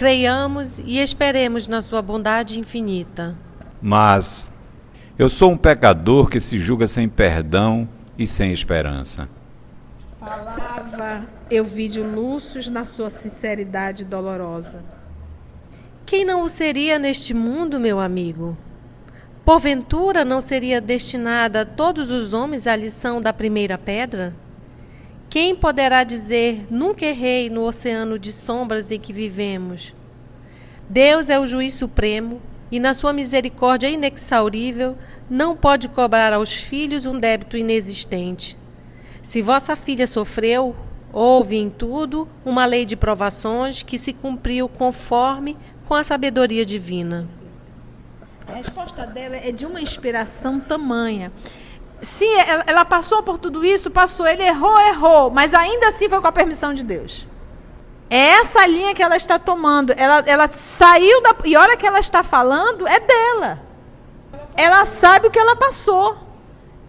Creiamos 0.00 0.78
e 0.78 0.98
esperemos 0.98 1.68
na 1.68 1.82
sua 1.82 2.00
bondade 2.00 2.58
infinita. 2.58 3.36
Mas 3.82 4.50
eu 5.18 5.28
sou 5.28 5.50
um 5.50 5.58
pecador 5.58 6.30
que 6.30 6.40
se 6.40 6.58
julga 6.58 6.86
sem 6.86 7.06
perdão 7.06 7.86
e 8.16 8.26
sem 8.26 8.50
esperança. 8.50 9.28
Falava 10.18 11.26
Euvídio 11.50 12.02
Lúcius 12.02 12.70
na 12.70 12.86
sua 12.86 13.10
sinceridade 13.10 14.06
dolorosa. 14.06 14.82
Quem 16.06 16.24
não 16.24 16.44
o 16.44 16.48
seria 16.48 16.98
neste 16.98 17.34
mundo, 17.34 17.78
meu 17.78 18.00
amigo? 18.00 18.56
Porventura 19.44 20.24
não 20.24 20.40
seria 20.40 20.80
destinada 20.80 21.60
a 21.60 21.66
todos 21.66 22.10
os 22.10 22.32
homens 22.32 22.66
a 22.66 22.74
lição 22.74 23.20
da 23.20 23.34
primeira 23.34 23.76
pedra? 23.76 24.34
Quem 25.30 25.54
poderá 25.54 26.02
dizer, 26.02 26.66
nunca 26.68 27.06
errei 27.06 27.48
no 27.48 27.62
oceano 27.62 28.18
de 28.18 28.32
sombras 28.32 28.90
em 28.90 28.98
que 28.98 29.12
vivemos? 29.12 29.94
Deus 30.88 31.30
é 31.30 31.38
o 31.38 31.46
juiz 31.46 31.74
supremo 31.74 32.42
e, 32.68 32.80
na 32.80 32.94
sua 32.94 33.12
misericórdia 33.12 33.88
inexaurível, 33.88 34.98
não 35.30 35.56
pode 35.56 35.88
cobrar 35.88 36.32
aos 36.32 36.52
filhos 36.52 37.06
um 37.06 37.16
débito 37.16 37.56
inexistente. 37.56 38.58
Se 39.22 39.40
vossa 39.40 39.76
filha 39.76 40.08
sofreu, 40.08 40.74
houve 41.12 41.56
em 41.56 41.70
tudo 41.70 42.26
uma 42.44 42.66
lei 42.66 42.84
de 42.84 42.96
provações 42.96 43.84
que 43.84 44.00
se 44.00 44.12
cumpriu 44.12 44.68
conforme 44.68 45.56
com 45.86 45.94
a 45.94 46.02
sabedoria 46.02 46.66
divina. 46.66 47.28
A 48.48 48.54
resposta 48.54 49.06
dela 49.06 49.36
é 49.36 49.52
de 49.52 49.64
uma 49.64 49.80
inspiração 49.80 50.58
tamanha. 50.58 51.30
Sim, 52.02 52.30
ela 52.66 52.84
passou 52.84 53.22
por 53.22 53.36
tudo 53.36 53.64
isso, 53.64 53.90
passou, 53.90 54.26
ele 54.26 54.42
errou, 54.42 54.78
errou, 54.80 55.30
mas 55.30 55.52
ainda 55.52 55.88
assim 55.88 56.08
foi 56.08 56.20
com 56.20 56.26
a 56.26 56.32
permissão 56.32 56.72
de 56.72 56.82
Deus. 56.82 57.26
É 58.08 58.40
essa 58.40 58.66
linha 58.66 58.94
que 58.94 59.02
ela 59.02 59.16
está 59.16 59.38
tomando. 59.38 59.92
Ela, 59.96 60.24
ela 60.26 60.50
saiu 60.50 61.22
da. 61.22 61.34
E 61.44 61.56
olha 61.56 61.76
que 61.76 61.86
ela 61.86 62.00
está 62.00 62.24
falando, 62.24 62.86
é 62.88 62.98
dela. 62.98 63.62
Ela 64.56 64.84
sabe 64.84 65.28
o 65.28 65.30
que 65.30 65.38
ela 65.38 65.54
passou. 65.54 66.18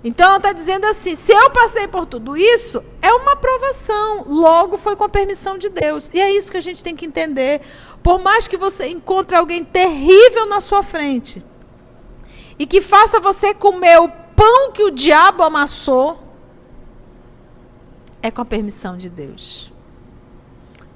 Então 0.04 0.28
ela 0.28 0.38
está 0.38 0.52
dizendo 0.52 0.86
assim: 0.88 1.16
se 1.16 1.32
eu 1.32 1.52
passei 1.52 1.88
por 1.88 2.08
tudo 2.08 2.36
isso, 2.36 2.84
é 3.04 3.14
uma 3.14 3.34
aprovação. 3.34 4.26
Logo 4.28 4.78
foi 4.78 4.96
com 4.96 5.04
a 5.04 5.10
permissão 5.10 5.60
de 5.60 5.70
Deus. 5.70 6.10
E 6.12 6.20
é 6.20 6.32
isso 6.32 6.52
que 6.52 6.58
a 6.58 6.62
gente 6.62 6.84
tem 6.84 6.96
que 6.96 7.06
entender. 7.06 7.62
Por 8.02 8.20
mais 8.20 8.48
que 8.48 8.58
você 8.58 8.88
encontre 8.88 9.38
alguém 9.38 9.64
terrível 9.64 10.48
na 10.48 10.60
sua 10.60 10.82
frente, 10.82 11.44
e 12.58 12.66
que 12.66 12.82
faça 12.82 13.20
você 13.20 13.54
comer 13.54 14.00
o 14.00 14.21
pão 14.42 14.72
que 14.72 14.82
o 14.82 14.90
diabo 14.90 15.44
amassou, 15.44 16.20
é 18.24 18.32
com 18.32 18.42
a 18.42 18.46
permissão 18.46 18.98
de 18.98 19.08
Deus. 19.08 19.72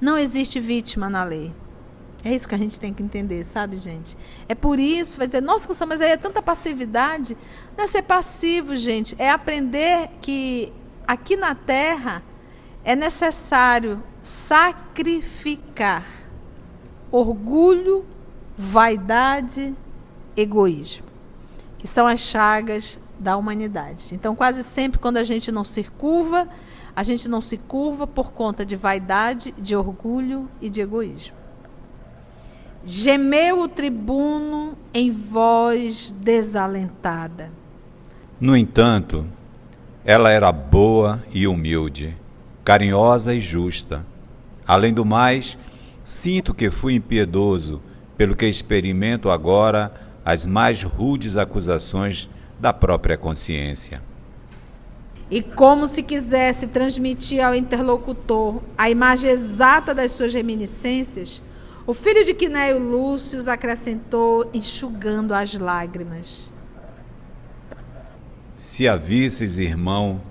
Não 0.01 0.17
existe 0.17 0.59
vítima 0.59 1.11
na 1.11 1.23
lei. 1.23 1.53
É 2.23 2.33
isso 2.33 2.47
que 2.47 2.55
a 2.55 2.57
gente 2.57 2.79
tem 2.79 2.91
que 2.91 3.03
entender, 3.03 3.43
sabe, 3.45 3.77
gente? 3.77 4.17
É 4.49 4.55
por 4.55 4.79
isso, 4.79 5.19
vai 5.19 5.27
dizer, 5.27 5.41
nossa, 5.41 5.85
mas 5.85 6.01
aí 6.01 6.09
é 6.09 6.17
tanta 6.17 6.41
passividade. 6.41 7.37
Não 7.77 7.83
é 7.83 7.87
ser 7.87 8.01
passivo, 8.01 8.75
gente. 8.75 9.15
É 9.19 9.29
aprender 9.29 10.09
que 10.21 10.73
aqui 11.05 11.35
na 11.35 11.53
terra 11.53 12.23
é 12.83 12.95
necessário 12.95 14.01
sacrificar 14.23 16.03
orgulho, 17.11 18.03
vaidade, 18.57 19.75
egoísmo 20.35 21.05
que 21.85 21.91
são 21.91 22.07
as 22.07 22.19
chagas 22.19 22.99
da 23.19 23.37
humanidade. 23.37 24.13
Então, 24.13 24.35
quase 24.35 24.63
sempre, 24.63 24.99
quando 24.99 25.17
a 25.17 25.23
gente 25.23 25.51
não 25.51 25.63
se 25.63 25.83
curva, 25.83 26.47
a 26.95 27.03
gente 27.03 27.27
não 27.27 27.41
se 27.41 27.57
curva 27.57 28.07
por 28.07 28.31
conta 28.31 28.65
de 28.65 28.75
vaidade, 28.75 29.53
de 29.57 29.75
orgulho 29.75 30.49
e 30.61 30.69
de 30.69 30.81
egoísmo. 30.81 31.35
Gemeu 32.83 33.61
o 33.61 33.67
tribuno 33.67 34.77
em 34.93 35.09
voz 35.09 36.11
desalentada. 36.11 37.51
No 38.39 38.55
entanto, 38.55 39.25
ela 40.05 40.29
era 40.29 40.51
boa 40.51 41.23
e 41.31 41.47
humilde, 41.47 42.15
carinhosa 42.63 43.33
e 43.33 43.39
justa. 43.39 44.05
Além 44.67 44.93
do 44.93 45.03
mais, 45.03 45.57
sinto 46.03 46.53
que 46.53 46.69
fui 46.69 46.95
impiedoso, 46.95 47.81
pelo 48.15 48.35
que 48.35 48.45
experimento 48.45 49.29
agora 49.29 49.91
as 50.23 50.45
mais 50.45 50.81
rudes 50.83 51.37
acusações 51.37 52.29
da 52.59 52.73
própria 52.73 53.17
consciência. 53.17 54.01
E 55.29 55.41
como 55.41 55.87
se 55.87 56.03
quisesse 56.03 56.67
transmitir 56.67 57.43
ao 57.43 57.55
interlocutor 57.55 58.61
a 58.77 58.89
imagem 58.89 59.31
exata 59.31 59.93
das 59.93 60.11
suas 60.11 60.33
reminiscências, 60.33 61.41
o 61.87 61.93
filho 61.93 62.23
de 62.23 62.33
Quinéio 62.33 62.79
Lúcio 62.79 63.39
acrescentou, 63.49 64.49
enxugando 64.53 65.33
as 65.33 65.53
lágrimas. 65.57 66.51
Se 68.55 68.87
a 68.87 68.95
visses, 68.95 69.57
irmão, 69.57 70.21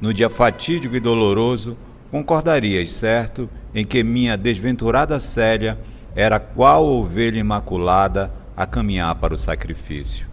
no 0.00 0.12
dia 0.12 0.30
fatídico 0.30 0.96
e 0.96 1.00
doloroso, 1.00 1.76
concordarias, 2.10 2.90
certo, 2.90 3.48
em 3.74 3.84
que 3.84 4.02
minha 4.02 4.36
desventurada 4.36 5.18
Célia 5.18 5.78
era 6.14 6.40
qual 6.40 6.84
ovelha 6.84 7.38
imaculada 7.38 8.30
a 8.56 8.66
caminhar 8.66 9.14
para 9.16 9.34
o 9.34 9.38
sacrifício. 9.38 10.29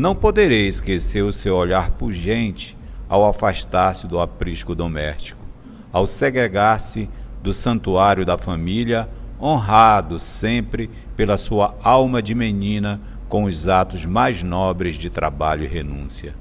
Não 0.00 0.14
poderei 0.14 0.66
esquecer 0.66 1.20
o 1.20 1.30
seu 1.30 1.54
olhar 1.54 1.90
pungente 1.90 2.74
ao 3.06 3.22
afastar-se 3.28 4.06
do 4.06 4.18
aprisco 4.18 4.74
doméstico, 4.74 5.44
ao 5.92 6.06
segregar-se 6.06 7.06
do 7.42 7.52
santuário 7.52 8.24
da 8.24 8.38
família, 8.38 9.10
honrado 9.38 10.18
sempre 10.18 10.88
pela 11.14 11.36
sua 11.36 11.74
alma 11.82 12.22
de 12.22 12.34
menina 12.34 12.98
com 13.28 13.44
os 13.44 13.68
atos 13.68 14.06
mais 14.06 14.42
nobres 14.42 14.94
de 14.94 15.10
trabalho 15.10 15.64
e 15.64 15.66
renúncia. 15.66 16.34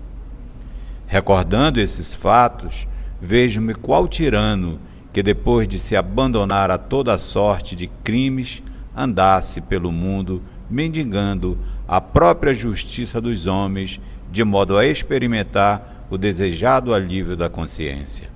Recordando 1.06 1.82
esses 1.82 2.14
fatos, 2.14 2.88
vejo-me 3.20 3.76
qual 3.76 4.08
tirano 4.08 4.80
que, 5.12 5.22
depois 5.22 5.68
de 5.68 5.78
se 5.80 5.98
abandonar 5.98 6.72
a 6.72 6.78
toda 6.78 7.18
sorte 7.18 7.76
de 7.76 7.88
crimes, 8.06 8.64
andasse 8.96 9.60
pelo 9.60 9.92
mundo 9.92 10.42
mendigando 10.70 11.58
a 11.90 12.00
própria 12.00 12.54
justiça 12.54 13.20
dos 13.20 13.48
homens, 13.48 14.00
de 14.32 14.44
modo 14.44 14.78
a 14.78 14.86
experimentar 14.86 16.06
o 16.08 16.20
desejado 16.20 16.94
alívio 16.94 17.36
da 17.36 17.50
consciência. 17.50 18.30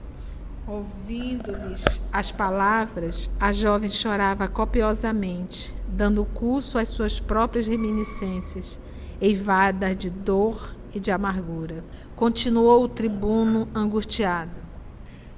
Ouvindo-lhes 0.67 2.01
as 2.11 2.31
palavras, 2.31 3.29
a 3.39 3.51
jovem 3.51 3.91
chorava 3.91 4.47
copiosamente, 4.47 5.71
dando 5.87 6.25
curso 6.25 6.79
às 6.79 6.89
suas 6.89 7.19
próprias 7.19 7.67
reminiscências, 7.67 8.81
eivadas 9.21 9.95
de 9.95 10.09
dor 10.09 10.75
e 10.91 10.99
de 10.99 11.11
amargura. 11.11 11.83
Continuou 12.15 12.83
o 12.83 12.87
tribuno 12.87 13.67
angustiado. 13.75 14.63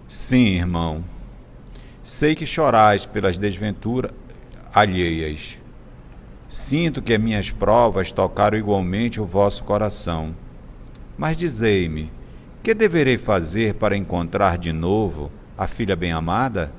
Sim, 0.08 0.56
irmão. 0.56 1.04
Sei 2.02 2.34
que 2.34 2.46
chorais 2.46 3.06
pelas 3.06 3.38
desventuras 3.38 4.12
alheias 4.74 5.58
Sinto 6.56 7.02
que 7.02 7.18
minhas 7.18 7.52
provas 7.52 8.14
tocaram 8.14 8.58
igualmente 8.58 9.20
o 9.20 9.26
vosso 9.26 9.62
coração. 9.66 10.34
Mas 11.18 11.36
dizei-me, 11.36 12.10
que 12.64 12.74
deverei 12.74 13.18
fazer 13.18 13.74
para 13.74 13.98
encontrar 13.98 14.58
de 14.58 14.72
novo 14.72 15.30
a 15.58 15.68
filha 15.68 15.98
bem-amada? 15.98 16.72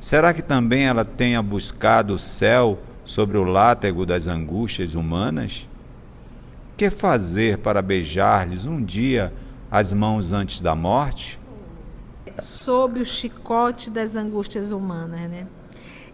Será 0.00 0.32
que 0.32 0.40
também 0.40 0.86
ela 0.86 1.04
tenha 1.04 1.42
buscado 1.42 2.14
o 2.14 2.18
céu 2.18 2.78
sobre 3.04 3.36
o 3.36 3.44
látego 3.44 4.06
das 4.06 4.26
angústias 4.26 4.94
humanas? 4.94 5.68
Que 6.74 6.88
fazer 6.88 7.58
para 7.58 7.82
beijar-lhes 7.82 8.64
um 8.64 8.82
dia 8.82 9.30
as 9.70 9.92
mãos 9.92 10.32
antes 10.32 10.62
da 10.62 10.74
morte? 10.74 11.38
Sob 12.38 12.98
o 12.98 13.04
chicote 13.04 13.90
das 13.90 14.16
angústias 14.16 14.72
humanas, 14.72 15.28
né? 15.28 15.46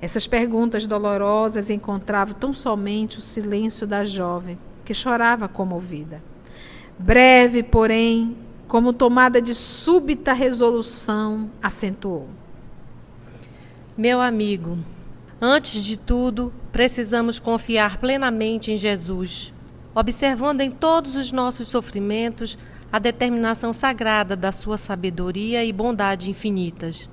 Essas 0.00 0.26
perguntas 0.26 0.86
dolorosas 0.86 1.70
encontravam 1.70 2.34
tão 2.34 2.52
somente 2.52 3.18
o 3.18 3.22
silêncio 3.22 3.86
da 3.86 4.04
jovem, 4.04 4.58
que 4.84 4.92
chorava 4.92 5.48
comovida. 5.48 6.22
Breve, 6.98 7.62
porém, 7.62 8.36
como 8.68 8.92
tomada 8.92 9.40
de 9.40 9.54
súbita 9.54 10.32
resolução, 10.32 11.50
acentuou: 11.62 12.28
Meu 13.96 14.20
amigo, 14.20 14.78
antes 15.40 15.82
de 15.82 15.96
tudo, 15.96 16.52
precisamos 16.70 17.38
confiar 17.38 17.98
plenamente 17.98 18.70
em 18.70 18.76
Jesus, 18.76 19.52
observando 19.94 20.60
em 20.60 20.70
todos 20.70 21.16
os 21.16 21.32
nossos 21.32 21.68
sofrimentos 21.68 22.58
a 22.92 22.98
determinação 22.98 23.72
sagrada 23.72 24.36
da 24.36 24.52
sua 24.52 24.78
sabedoria 24.78 25.64
e 25.64 25.72
bondade 25.72 26.30
infinitas. 26.30 27.08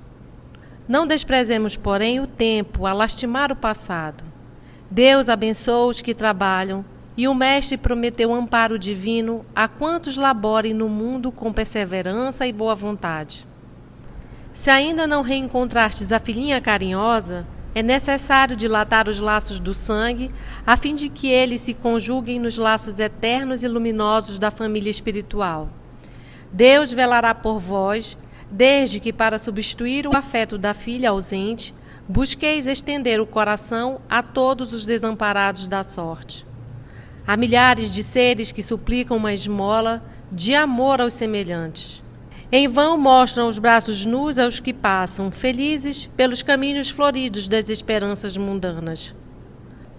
Não 0.86 1.06
desprezemos, 1.06 1.76
porém, 1.76 2.20
o 2.20 2.26
tempo 2.26 2.86
a 2.86 2.92
lastimar 2.92 3.50
o 3.50 3.56
passado. 3.56 4.22
Deus 4.90 5.28
abençoa 5.28 5.86
os 5.86 6.02
que 6.02 6.14
trabalham, 6.14 6.84
e 7.16 7.26
o 7.26 7.34
Mestre 7.34 7.76
prometeu 7.76 8.34
amparo 8.34 8.78
divino 8.78 9.46
a 9.54 9.66
quantos 9.66 10.16
laborem 10.16 10.74
no 10.74 10.88
mundo 10.88 11.32
com 11.32 11.52
perseverança 11.52 12.46
e 12.46 12.52
boa 12.52 12.74
vontade. 12.74 13.46
Se 14.52 14.68
ainda 14.68 15.06
não 15.06 15.22
reencontrastes 15.22 16.12
a 16.12 16.18
filhinha 16.18 16.60
carinhosa, 16.60 17.46
é 17.74 17.82
necessário 17.82 18.54
dilatar 18.54 19.08
os 19.08 19.18
laços 19.18 19.58
do 19.58 19.74
sangue, 19.74 20.30
a 20.66 20.76
fim 20.76 20.94
de 20.94 21.08
que 21.08 21.28
eles 21.28 21.60
se 21.60 21.74
conjuguem 21.74 22.38
nos 22.38 22.56
laços 22.56 22.98
eternos 22.98 23.64
e 23.64 23.68
luminosos 23.68 24.38
da 24.38 24.50
família 24.50 24.90
espiritual. 24.90 25.68
Deus 26.52 26.92
velará 26.92 27.34
por 27.34 27.58
vós, 27.58 28.16
desde 28.56 29.00
que, 29.00 29.12
para 29.12 29.36
substituir 29.36 30.06
o 30.06 30.16
afeto 30.16 30.56
da 30.56 30.72
filha 30.72 31.10
ausente, 31.10 31.74
busqueis 32.08 32.68
estender 32.68 33.20
o 33.20 33.26
coração 33.26 34.00
a 34.08 34.22
todos 34.22 34.72
os 34.72 34.86
desamparados 34.86 35.66
da 35.66 35.82
sorte. 35.82 36.46
Há 37.26 37.36
milhares 37.36 37.90
de 37.90 38.04
seres 38.04 38.52
que 38.52 38.62
suplicam 38.62 39.16
uma 39.16 39.32
esmola 39.32 40.04
de 40.30 40.54
amor 40.54 41.00
aos 41.00 41.14
semelhantes. 41.14 42.00
Em 42.52 42.68
vão 42.68 42.96
mostram 42.96 43.48
os 43.48 43.58
braços 43.58 44.06
nus 44.06 44.38
aos 44.38 44.60
que 44.60 44.72
passam, 44.72 45.32
felizes 45.32 46.06
pelos 46.16 46.40
caminhos 46.40 46.90
floridos 46.90 47.48
das 47.48 47.68
esperanças 47.68 48.36
mundanas. 48.36 49.16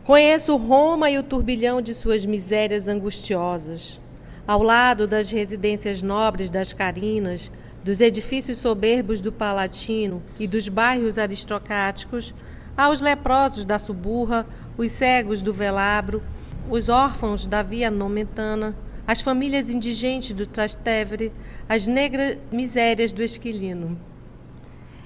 Conheço 0.05 0.55
Roma 0.55 1.09
e 1.09 1.17
o 1.17 1.23
turbilhão 1.23 1.81
de 1.81 1.93
suas 1.93 2.25
misérias 2.25 2.87
angustiosas. 2.87 3.99
Ao 4.47 4.63
lado 4.63 5.05
das 5.05 5.29
residências 5.29 6.01
nobres 6.01 6.49
das 6.49 6.71
Carinas, 6.71 7.51
dos 7.85 8.01
edifícios 8.01 8.57
soberbos 8.57 9.21
do 9.21 9.31
Palatino 9.31 10.23
e 10.39 10.47
dos 10.47 10.67
bairros 10.67 11.19
aristocráticos, 11.19 12.33
há 12.75 12.89
os 12.89 12.99
leprosos 12.99 13.63
da 13.63 13.77
Suburra, 13.77 14.43
os 14.75 14.91
cegos 14.91 15.39
do 15.39 15.53
Velabro, 15.53 16.23
os 16.67 16.89
órfãos 16.89 17.45
da 17.45 17.61
Via 17.61 17.91
Nomentana, 17.91 18.75
as 19.05 19.21
famílias 19.21 19.69
indigentes 19.69 20.33
do 20.33 20.47
Trastevere, 20.47 21.31
as 21.69 21.85
negras 21.85 22.39
misérias 22.51 23.13
do 23.13 23.21
Esquilino. 23.21 23.95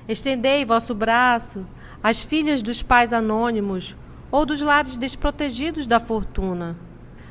Estendei 0.08 0.64
vosso 0.64 0.96
braço 0.96 1.66
às 2.02 2.24
filhas 2.24 2.62
dos 2.62 2.82
pais 2.82 3.12
anônimos 3.12 3.98
ou 4.32 4.46
dos 4.46 4.62
lares 4.62 4.98
desprotegidos 4.98 5.86
da 5.86 6.00
fortuna. 6.00 6.78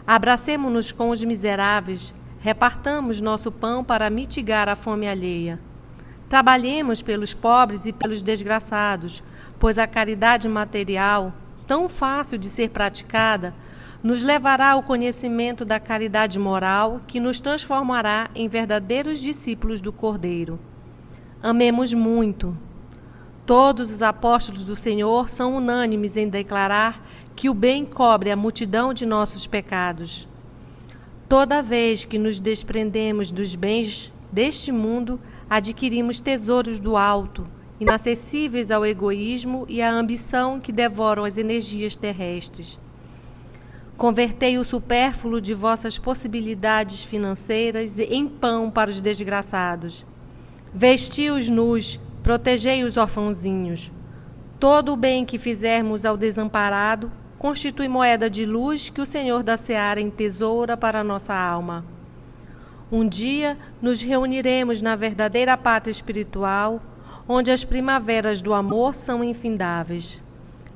Abracemo-nos 0.06 0.92
com 0.92 1.08
os 1.08 1.24
miseráveis, 1.24 2.12
repartamos 2.48 3.20
nosso 3.20 3.52
pão 3.52 3.84
para 3.84 4.08
mitigar 4.08 4.70
a 4.70 4.74
fome 4.74 5.06
alheia. 5.06 5.60
Trabalhemos 6.30 7.02
pelos 7.02 7.34
pobres 7.34 7.84
e 7.84 7.92
pelos 7.92 8.22
desgraçados, 8.22 9.22
pois 9.58 9.78
a 9.78 9.86
caridade 9.86 10.48
material, 10.48 11.34
tão 11.66 11.90
fácil 11.90 12.38
de 12.38 12.48
ser 12.48 12.70
praticada, 12.70 13.54
nos 14.02 14.24
levará 14.24 14.70
ao 14.70 14.82
conhecimento 14.82 15.62
da 15.62 15.78
caridade 15.78 16.38
moral 16.38 17.02
que 17.06 17.20
nos 17.20 17.38
transformará 17.38 18.30
em 18.34 18.48
verdadeiros 18.48 19.20
discípulos 19.20 19.82
do 19.82 19.92
Cordeiro. 19.92 20.58
Amemos 21.42 21.92
muito. 21.92 22.56
Todos 23.44 23.90
os 23.90 24.00
apóstolos 24.00 24.64
do 24.64 24.74
Senhor 24.74 25.28
são 25.28 25.54
unânimes 25.54 26.16
em 26.16 26.30
declarar 26.30 27.04
que 27.36 27.50
o 27.50 27.54
bem 27.54 27.84
cobre 27.84 28.30
a 28.30 28.36
multidão 28.36 28.94
de 28.94 29.04
nossos 29.04 29.46
pecados. 29.46 30.26
Toda 31.28 31.60
vez 31.60 32.06
que 32.06 32.18
nos 32.18 32.40
desprendemos 32.40 33.30
dos 33.30 33.54
bens 33.54 34.10
deste 34.32 34.72
mundo, 34.72 35.20
adquirimos 35.48 36.20
tesouros 36.20 36.80
do 36.80 36.96
alto, 36.96 37.46
inacessíveis 37.78 38.70
ao 38.70 38.86
egoísmo 38.86 39.66
e 39.68 39.82
à 39.82 39.92
ambição 39.92 40.58
que 40.58 40.72
devoram 40.72 41.24
as 41.24 41.36
energias 41.36 41.94
terrestres. 41.94 42.80
Convertei 43.94 44.56
o 44.56 44.64
supérfluo 44.64 45.38
de 45.38 45.52
vossas 45.52 45.98
possibilidades 45.98 47.04
financeiras 47.04 47.98
em 47.98 48.26
pão 48.26 48.70
para 48.70 48.88
os 48.88 48.98
desgraçados. 48.98 50.06
Vesti 50.72 51.28
os 51.28 51.50
nus, 51.50 52.00
protegei 52.22 52.84
os 52.84 52.96
orfãozinhos. 52.96 53.92
Todo 54.58 54.94
o 54.94 54.96
bem 54.96 55.26
que 55.26 55.36
fizermos 55.36 56.06
ao 56.06 56.16
desamparado 56.16 57.12
constitui 57.38 57.88
moeda 57.88 58.28
de 58.28 58.44
luz 58.44 58.90
que 58.90 59.00
o 59.00 59.06
Senhor 59.06 59.42
da 59.42 59.56
Seara 59.56 60.00
entesoura 60.00 60.76
para 60.76 61.00
a 61.00 61.04
nossa 61.04 61.34
alma. 61.34 61.84
Um 62.90 63.08
dia 63.08 63.56
nos 63.80 64.02
reuniremos 64.02 64.82
na 64.82 64.96
verdadeira 64.96 65.56
pátria 65.56 65.92
espiritual, 65.92 66.80
onde 67.28 67.50
as 67.50 67.64
primaveras 67.64 68.40
do 68.40 68.54
amor 68.54 68.94
são 68.94 69.22
infindáveis. 69.22 70.22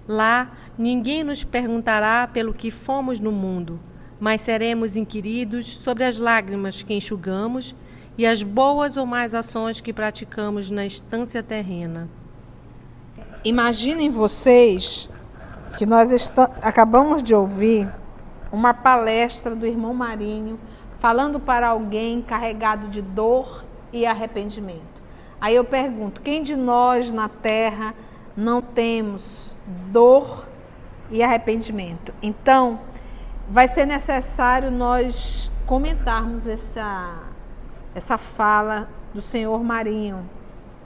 Lá 0.07 0.51
Ninguém 0.79 1.23
nos 1.23 1.45
perguntará 1.45 2.27
pelo 2.27 2.55
que 2.55 2.71
fomos 2.71 3.21
no 3.21 3.31
mundo, 3.31 3.79
mas 4.19 4.41
seremos 4.41 4.97
inquiridos 4.97 5.67
sobre 5.67 6.03
as 6.05 6.19
lágrimas 6.19 6.83
que 6.83 6.95
enxugamos 6.95 7.75
e 8.17 8.25
as 8.25 8.43
boas 8.43 8.97
ou 8.97 9.05
más 9.05 9.35
ações 9.35 9.83
que 9.83 9.93
praticamos 9.93 10.71
na 10.71 10.87
estância 10.87 11.43
terrena. 11.43 12.09
Imaginem 13.45 14.11
vocês 14.11 15.11
que 15.77 15.87
nós 15.87 16.31
acabamos 16.63 17.23
de 17.23 17.35
ouvir 17.35 17.89
uma 18.51 18.75
palestra 18.75 19.55
do 19.55 19.67
irmão 19.67 19.95
Marinho 19.95 20.59
falando 20.99 21.41
para 21.41 21.69
alguém 21.69 22.23
carregado 22.23 22.89
de 22.89 23.03
dor 23.03 23.65
e 23.93 24.07
arrependimento. 24.07 25.03
Aí 25.41 25.57
eu 25.57 25.65
pergunto: 25.65 26.21
quem 26.21 26.43
de 26.43 26.55
nós 26.55 27.11
na 27.11 27.29
terra 27.29 27.95
não 28.37 28.63
temos 28.63 29.57
dor 29.91 30.47
e 31.11 31.23
arrependimento. 31.23 32.15
Então, 32.23 32.81
vai 33.49 33.69
ser 33.69 33.87
necessário 33.87 34.71
nós 34.71 35.51
comentarmos 35.67 36.47
essa, 36.47 37.15
essa 37.95 38.17
fala 38.17 38.89
do 39.13 39.21
senhor 39.21 39.63
Marinho, 39.63 40.29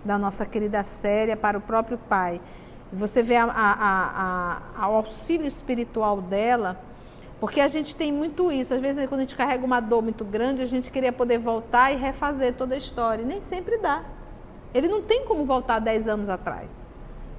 da 0.05 0.19
nossa 0.19 0.45
querida 0.45 0.83
Séria, 0.83 1.37
para 1.37 1.59
o 1.59 1.61
próprio 1.61 1.99
pai. 1.99 2.41
Você 2.93 3.23
vê 3.23 3.37
a, 3.37 3.45
a, 3.45 4.63
a, 4.77 4.89
o 4.89 4.95
auxílio 4.95 5.47
espiritual 5.47 6.21
dela, 6.21 6.81
porque 7.41 7.61
a 7.61 7.69
gente 7.69 7.95
tem 7.95 8.13
muito 8.13 8.51
isso. 8.53 8.73
Às 8.73 8.81
vezes, 8.81 9.07
quando 9.09 9.21
a 9.21 9.25
gente 9.25 9.37
carrega 9.37 9.65
uma 9.65 9.81
dor 9.81 10.03
muito 10.03 10.25
grande, 10.25 10.63
a 10.63 10.67
gente 10.67 10.91
queria 10.91 11.13
poder 11.13 11.39
voltar 11.39 11.93
e 11.93 11.97
refazer 11.97 12.55
toda 12.55 12.75
a 12.75 12.79
história. 12.79 13.23
E 13.23 13.27
nem 13.27 13.43
sempre 13.43 13.79
dá. 13.79 14.05
Ele 14.73 14.89
não 14.89 15.03
tem 15.03 15.25
como 15.25 15.45
voltar 15.45 15.79
10 15.79 16.09
anos 16.09 16.29
atrás. 16.29 16.89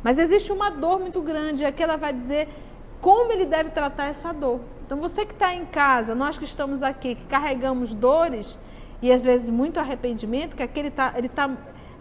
Mas 0.04 0.18
existe 0.18 0.52
uma 0.52 0.70
dor 0.70 1.00
muito 1.00 1.22
grande, 1.22 1.64
e 1.64 1.66
aqui 1.66 1.82
ela 1.82 1.98
vai 1.98 2.14
dizer 2.14 2.48
como 3.02 3.32
ele 3.32 3.46
deve 3.46 3.70
tratar 3.70 4.06
essa 4.06 4.34
dor. 4.34 4.60
Então, 4.86 5.00
você 5.00 5.26
que 5.26 5.34
está 5.34 5.54
em 5.54 5.66
casa, 5.66 6.16
nós 6.16 6.38
que 6.38 6.46
estamos 6.46 6.82
aqui, 6.82 7.16
que 7.16 7.26
carregamos 7.26 7.94
dores 7.94 8.58
e 9.02 9.12
às 9.12 9.24
vezes 9.24 9.50
muito 9.50 9.80
arrependimento, 9.80 10.56
que 10.56 10.64
aquele 10.64 10.90
tá, 10.90 11.14
ele 11.16 11.30
tá, 11.30 11.50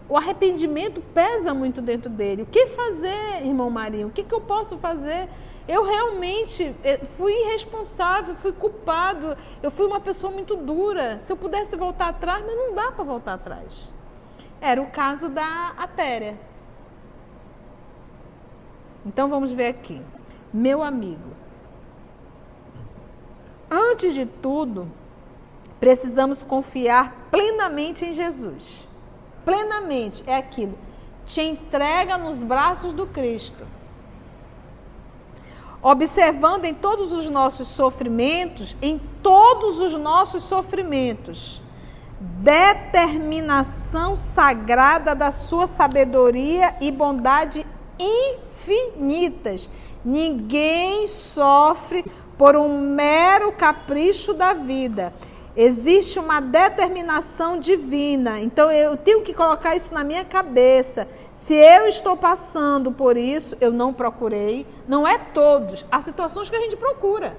o 0.09 0.17
arrependimento 0.17 1.01
pesa 1.13 1.53
muito 1.53 1.81
dentro 1.81 2.09
dele. 2.09 2.43
O 2.43 2.45
que 2.45 2.67
fazer, 2.67 3.45
irmão 3.45 3.69
Marinho? 3.69 4.07
O 4.07 4.11
que, 4.11 4.23
que 4.23 4.33
eu 4.33 4.41
posso 4.41 4.77
fazer? 4.77 5.27
Eu 5.67 5.83
realmente 5.83 6.73
eh, 6.83 7.03
fui 7.03 7.33
irresponsável, 7.33 8.35
fui 8.35 8.53
culpado, 8.53 9.37
eu 9.61 9.69
fui 9.69 9.85
uma 9.85 9.99
pessoa 9.99 10.31
muito 10.31 10.55
dura. 10.55 11.19
Se 11.19 11.31
eu 11.31 11.35
pudesse 11.35 11.75
voltar 11.75 12.07
atrás, 12.09 12.43
mas 12.45 12.55
não 12.55 12.73
dá 12.73 12.91
para 12.91 13.03
voltar 13.03 13.33
atrás. 13.33 13.93
Era 14.61 14.81
o 14.81 14.87
caso 14.87 15.27
da 15.27 15.73
Atéria. 15.77 16.39
Então 19.05 19.27
vamos 19.27 19.51
ver 19.51 19.67
aqui 19.67 20.01
meu 20.53 20.81
amigo. 20.81 21.35
Antes 23.69 24.13
de 24.13 24.25
tudo, 24.25 24.89
precisamos 25.79 26.41
confiar 26.41 27.27
plenamente 27.29 28.05
em 28.05 28.13
Jesus. 28.13 28.86
Plenamente 29.47 30.25
é 30.27 30.35
aquilo. 30.35 30.77
Te 31.25 31.39
entrega 31.39 32.17
nos 32.17 32.41
braços 32.41 32.91
do 32.91 33.07
Cristo. 33.07 33.65
Observando 35.81 36.65
em 36.65 36.73
todos 36.73 37.13
os 37.13 37.29
nossos 37.29 37.69
sofrimentos, 37.69 38.75
em 38.81 38.99
todos 39.23 39.79
os 39.79 39.93
nossos 39.93 40.43
sofrimentos, 40.43 41.61
determinação 42.19 44.17
sagrada 44.17 45.15
da 45.15 45.31
sua 45.31 45.65
sabedoria 45.65 46.75
e 46.81 46.91
bondade 46.91 47.65
infinitas 47.97 49.69
Ninguém 50.07 51.05
sofre 51.05 52.05
por 52.37 52.55
um 52.55 52.79
mero 52.79 53.51
capricho 53.51 54.33
da 54.33 54.53
vida. 54.53 55.13
Existe 55.59 56.19
uma 56.19 56.39
determinação 56.39 57.59
divina. 57.59 58.39
Então 58.39 58.69
eu 58.69 58.95
tenho 58.95 59.23
que 59.23 59.33
colocar 59.33 59.75
isso 59.75 59.91
na 59.91 60.03
minha 60.03 60.23
cabeça. 60.23 61.07
Se 61.33 61.55
eu 61.55 61.87
estou 61.87 62.15
passando 62.15 62.91
por 62.91 63.17
isso, 63.17 63.57
eu 63.59 63.71
não 63.71 63.91
procurei. 63.91 64.67
Não 64.87 65.07
é 65.07 65.17
todos. 65.17 65.83
Há 65.91 65.99
situações 65.99 66.47
que 66.47 66.55
a 66.55 66.61
gente 66.61 66.77
procura. 66.77 67.35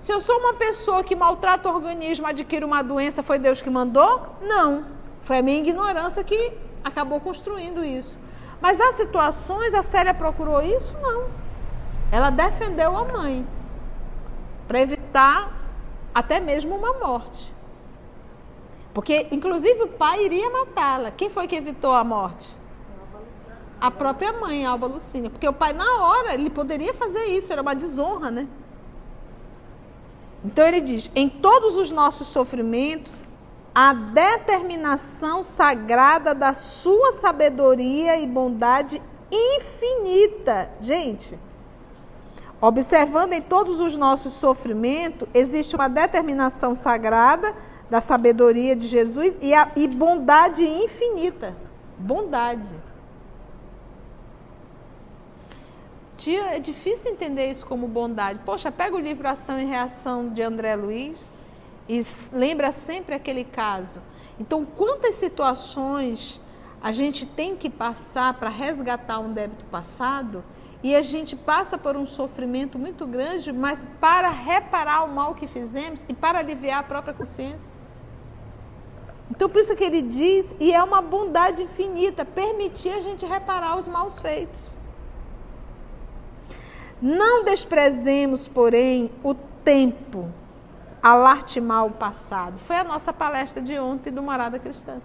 Se 0.00 0.12
eu 0.12 0.20
sou 0.20 0.36
uma 0.36 0.54
pessoa 0.54 1.04
que 1.04 1.14
maltrata 1.14 1.68
o 1.70 1.72
organismo, 1.72 2.26
adquire 2.26 2.64
uma 2.64 2.82
doença, 2.82 3.22
foi 3.22 3.38
Deus 3.38 3.62
que 3.62 3.70
mandou? 3.70 4.36
Não. 4.42 4.84
Foi 5.22 5.38
a 5.38 5.42
minha 5.42 5.58
ignorância 5.58 6.24
que 6.24 6.52
acabou 6.82 7.20
construindo 7.20 7.84
isso. 7.84 8.18
Mas 8.60 8.80
há 8.80 8.90
situações, 8.92 9.72
a 9.74 9.82
Célia 9.82 10.12
procurou 10.12 10.60
isso? 10.60 10.96
Não. 11.00 11.28
Ela 12.10 12.30
defendeu 12.30 12.96
a 12.96 13.04
mãe 13.04 13.46
para 14.66 14.80
evitar 14.80 15.63
até 16.14 16.38
mesmo 16.38 16.76
uma 16.76 16.92
morte. 16.94 17.52
Porque, 18.94 19.26
inclusive, 19.32 19.82
o 19.82 19.88
pai 19.88 20.24
iria 20.24 20.48
matá-la. 20.48 21.10
Quem 21.10 21.28
foi 21.28 21.48
que 21.48 21.56
evitou 21.56 21.92
a 21.92 22.04
morte? 22.04 22.56
A 23.80 23.90
própria 23.90 24.32
mãe, 24.32 24.64
Alba 24.64 24.86
Lucínia. 24.86 25.28
Porque 25.28 25.48
o 25.48 25.52
pai, 25.52 25.72
na 25.72 25.96
hora, 25.96 26.32
ele 26.34 26.48
poderia 26.48 26.94
fazer 26.94 27.24
isso, 27.24 27.52
era 27.52 27.60
uma 27.60 27.74
desonra, 27.74 28.30
né? 28.30 28.46
Então 30.44 30.64
ele 30.64 30.80
diz: 30.80 31.10
em 31.14 31.28
todos 31.28 31.76
os 31.76 31.90
nossos 31.90 32.28
sofrimentos, 32.28 33.24
a 33.74 33.92
determinação 33.92 35.42
sagrada 35.42 36.32
da 36.32 36.54
sua 36.54 37.12
sabedoria 37.12 38.20
e 38.20 38.26
bondade 38.26 39.02
infinita. 39.32 40.70
Gente, 40.80 41.36
Observando 42.66 43.34
em 43.34 43.42
todos 43.42 43.78
os 43.78 43.94
nossos 43.94 44.32
sofrimentos, 44.32 45.28
existe 45.34 45.76
uma 45.76 45.86
determinação 45.86 46.74
sagrada 46.74 47.54
da 47.90 48.00
sabedoria 48.00 48.74
de 48.74 48.86
Jesus 48.86 49.36
e, 49.42 49.52
a, 49.52 49.70
e 49.76 49.86
bondade 49.86 50.62
infinita. 50.62 51.54
Bondade. 51.98 52.74
Tia, 56.16 56.56
é 56.56 56.58
difícil 56.58 57.12
entender 57.12 57.50
isso 57.50 57.66
como 57.66 57.86
bondade. 57.86 58.40
Poxa, 58.46 58.72
pega 58.72 58.96
o 58.96 58.98
livro 58.98 59.28
Ação 59.28 59.60
e 59.60 59.66
Reação 59.66 60.30
de 60.30 60.40
André 60.40 60.74
Luiz 60.74 61.34
e 61.86 62.00
lembra 62.32 62.72
sempre 62.72 63.14
aquele 63.14 63.44
caso. 63.44 64.00
Então, 64.40 64.64
quantas 64.64 65.16
situações 65.16 66.40
a 66.82 66.92
gente 66.92 67.26
tem 67.26 67.56
que 67.56 67.68
passar 67.68 68.32
para 68.32 68.48
resgatar 68.48 69.18
um 69.18 69.34
débito 69.34 69.66
passado 69.66 70.42
e 70.84 70.94
a 70.94 71.00
gente 71.00 71.34
passa 71.34 71.78
por 71.78 71.96
um 71.96 72.06
sofrimento 72.06 72.78
muito 72.78 73.06
grande, 73.06 73.50
mas 73.50 73.86
para 73.98 74.28
reparar 74.28 75.04
o 75.04 75.08
mal 75.08 75.34
que 75.34 75.46
fizemos 75.46 76.04
e 76.06 76.12
para 76.12 76.40
aliviar 76.40 76.80
a 76.80 76.82
própria 76.82 77.14
consciência. 77.14 77.74
Então, 79.30 79.48
por 79.48 79.62
isso 79.62 79.74
que 79.74 79.82
ele 79.82 80.02
diz, 80.02 80.54
e 80.60 80.74
é 80.74 80.82
uma 80.82 81.00
bondade 81.00 81.62
infinita, 81.62 82.22
permitir 82.22 82.90
a 82.90 83.00
gente 83.00 83.24
reparar 83.24 83.78
os 83.78 83.88
maus 83.88 84.20
feitos. 84.20 84.60
Não 87.00 87.44
desprezemos, 87.44 88.46
porém, 88.46 89.10
o 89.22 89.32
tempo 89.32 90.30
a 91.02 91.14
lastimar 91.14 91.86
o 91.86 91.92
passado. 91.92 92.58
Foi 92.58 92.76
a 92.76 92.84
nossa 92.84 93.10
palestra 93.10 93.62
de 93.62 93.78
ontem 93.78 94.12
do 94.12 94.22
Morada 94.22 94.58
Cristã. 94.58 95.00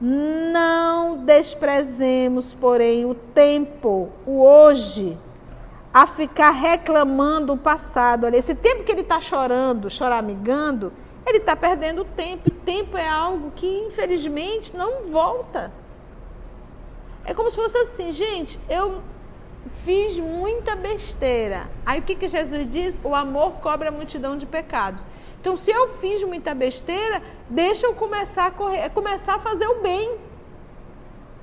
Não 0.00 1.18
desprezemos, 1.18 2.52
porém, 2.52 3.04
o 3.04 3.14
tempo, 3.14 4.10
o 4.26 4.42
hoje, 4.42 5.16
a 5.92 6.06
ficar 6.06 6.50
reclamando 6.50 7.52
o 7.52 7.56
passado. 7.56 8.26
Olha, 8.26 8.36
esse 8.36 8.54
tempo 8.54 8.82
que 8.82 8.90
ele 8.90 9.02
está 9.02 9.20
chorando, 9.20 9.88
choramingando, 9.88 10.92
ele 11.26 11.38
está 11.38 11.54
perdendo 11.54 12.04
tempo. 12.04 12.48
O 12.48 12.52
tempo 12.52 12.96
é 12.96 13.08
algo 13.08 13.52
que, 13.52 13.66
infelizmente, 13.86 14.76
não 14.76 15.06
volta. 15.10 15.72
É 17.24 17.32
como 17.32 17.50
se 17.50 17.56
fosse 17.56 17.78
assim, 17.78 18.10
gente, 18.10 18.58
eu 18.68 19.00
fiz 19.84 20.18
muita 20.18 20.76
besteira. 20.76 21.68
Aí 21.86 22.00
o 22.00 22.02
que, 22.02 22.14
que 22.14 22.28
Jesus 22.28 22.68
diz? 22.68 23.00
O 23.02 23.14
amor 23.14 23.52
cobre 23.54 23.88
a 23.88 23.92
multidão 23.92 24.36
de 24.36 24.46
pecados. 24.46 25.06
Então, 25.44 25.56
se 25.56 25.70
eu 25.70 25.88
fiz 25.98 26.22
muita 26.22 26.54
besteira, 26.54 27.22
deixa 27.50 27.84
eu 27.84 27.92
começar 27.92 28.46
a 28.46 28.50
correr, 28.50 28.88
começar 28.88 29.34
a 29.34 29.38
fazer 29.38 29.66
o 29.66 29.82
bem. 29.82 30.16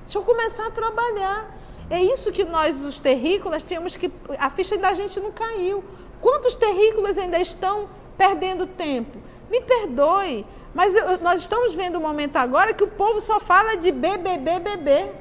Deixa 0.02 0.18
eu 0.18 0.24
começar 0.24 0.66
a 0.66 0.70
trabalhar. 0.72 1.56
É 1.88 2.02
isso 2.02 2.32
que 2.32 2.42
nós, 2.42 2.82
os 2.82 2.98
terrícolas, 2.98 3.62
tínhamos 3.62 3.94
que. 3.94 4.10
A 4.40 4.50
ficha 4.50 4.76
da 4.76 4.92
gente 4.92 5.20
não 5.20 5.30
caiu. 5.30 5.84
Quantos 6.20 6.56
terrícolas 6.56 7.16
ainda 7.16 7.38
estão 7.38 7.88
perdendo 8.18 8.66
tempo? 8.66 9.16
Me 9.48 9.60
perdoe, 9.60 10.44
mas 10.74 10.96
eu, 10.96 11.18
nós 11.18 11.42
estamos 11.42 11.72
vendo 11.72 11.96
um 11.96 12.02
momento 12.02 12.38
agora 12.38 12.74
que 12.74 12.82
o 12.82 12.88
povo 12.88 13.20
só 13.20 13.38
fala 13.38 13.76
de 13.76 13.92
BBB, 13.92 14.58
bebê. 14.58 15.12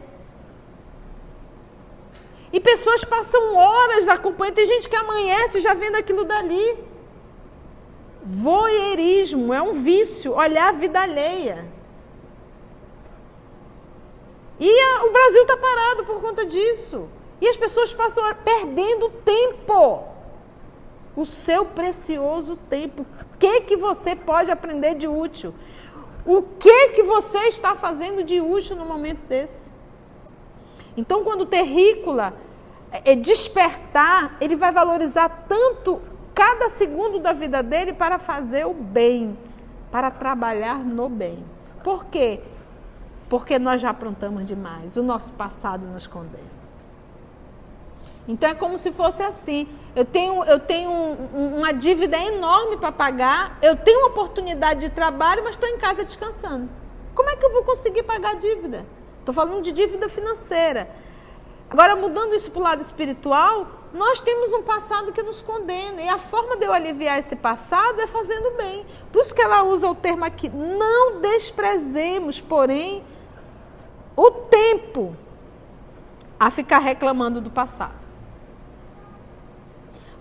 E 2.52 2.60
pessoas 2.60 3.04
passam 3.04 3.56
horas 3.56 4.08
acompanhando. 4.08 4.56
Tem 4.56 4.65
gente 4.65 4.89
que 4.89 4.96
amanhece 4.96 5.60
já 5.60 5.76
vendo 5.76 5.98
aquilo 5.98 6.24
dali. 6.24 6.89
Voyeurismo 8.23 9.53
é 9.53 9.62
um 9.62 9.73
vício, 9.84 10.34
olhar 10.34 10.69
a 10.69 10.71
vida 10.73 11.01
alheia. 11.01 11.65
E 14.60 14.69
a, 14.69 15.05
o 15.05 15.12
Brasil 15.12 15.41
está 15.41 15.57
parado 15.57 16.05
por 16.05 16.21
conta 16.21 16.45
disso. 16.45 17.10
E 17.41 17.47
as 17.47 17.57
pessoas 17.57 17.91
passam 17.93 18.23
perdendo 18.43 19.10
tempo. 19.25 20.03
O 21.15 21.25
seu 21.25 21.65
precioso 21.65 22.55
tempo. 22.55 23.01
O 23.01 23.38
que, 23.39 23.62
que 23.62 23.75
você 23.75 24.15
pode 24.15 24.51
aprender 24.51 24.93
de 24.93 25.07
útil? 25.07 25.53
O 26.23 26.43
que, 26.43 26.89
que 26.89 27.01
você 27.01 27.47
está 27.47 27.75
fazendo 27.75 28.23
de 28.23 28.39
útil 28.39 28.75
no 28.75 28.86
momento 28.86 29.25
desse? 29.27 29.71
Então, 30.95 31.23
quando 31.23 31.41
o 31.41 31.45
terrícola 31.47 32.34
é, 32.91 33.13
é 33.13 33.15
despertar, 33.15 34.38
ele 34.39 34.55
vai 34.55 34.71
valorizar 34.71 35.45
tanto 35.47 35.99
cada 36.34 36.70
segundo 36.70 37.20
da 37.20 37.34
vida 37.34 37.62
dele 37.62 37.94
para 37.94 38.17
fazer 38.20 38.65
o 38.65 38.74
bem, 38.74 39.38
para 39.91 40.10
trabalhar 40.10 40.80
no 40.80 41.10
bem. 41.10 41.44
Por 41.84 42.06
quê? 42.06 42.39
Porque 43.30 43.58
nós 43.58 43.82
já 43.82 43.89
aprontamos 43.89 44.46
demais, 44.46 44.98
o 44.98 45.04
nosso 45.04 45.32
passado 45.34 45.86
nos 45.88 46.08
condena. 46.08 46.62
Então 48.28 48.50
é 48.50 48.54
como 48.54 48.78
se 48.78 48.91
fosse 48.91 49.24
assim: 49.24 49.67
eu 49.96 50.06
tenho, 50.06 50.44
eu 50.46 50.60
tenho 50.60 50.89
um, 50.89 51.58
uma 51.58 51.74
dívida 51.74 52.17
enorme 52.17 52.78
para 52.78 52.91
pagar, 52.91 53.58
eu 53.62 53.76
tenho 53.76 54.00
uma 54.00 54.10
oportunidade 54.10 54.82
de 54.82 54.89
trabalho, 54.89 55.44
mas 55.44 55.56
estou 55.56 55.67
em 55.67 55.78
casa 55.78 56.04
descansando. 56.04 56.70
Como 57.13 57.30
é 57.30 57.36
que 57.36 57.46
eu 57.46 57.52
vou 57.52 57.63
conseguir 57.63 58.04
pagar 58.04 58.32
a 58.32 58.36
dívida? 58.36 58.86
Estou 59.20 59.34
falando 59.34 59.62
de 59.62 59.72
dívida 59.72 60.08
financeira. 60.08 60.89
Agora, 61.70 61.96
mudando 61.96 62.34
isso 62.34 62.50
para 62.52 62.60
o 62.60 62.63
lado 62.63 62.82
espiritual, 62.82 63.81
nós 63.93 64.21
temos 64.21 64.54
um 64.54 64.63
passado 64.63 65.12
que 65.12 65.21
nos 65.21 65.41
condena. 65.41 66.01
E 66.01 66.08
a 66.08 66.17
forma 66.17 66.56
de 66.56 66.65
eu 66.65 66.73
aliviar 66.73 67.19
esse 67.19 67.36
passado 67.36 67.99
é 67.99 68.08
fazendo 68.08 68.56
bem. 68.56 68.86
Por 69.12 69.21
isso 69.21 69.36
que 69.36 69.41
ela 69.41 69.63
usa 69.63 69.88
o 69.89 69.95
termo 69.95 70.23
aqui. 70.23 70.49
Não 70.49 71.19
desprezemos, 71.19 72.39
porém, 72.39 73.04
o 74.15 74.32
tempo 74.32 75.15
a 76.39 76.49
ficar 76.49 76.80
reclamando 76.80 77.41
do 77.41 77.49
passado. 77.49 77.99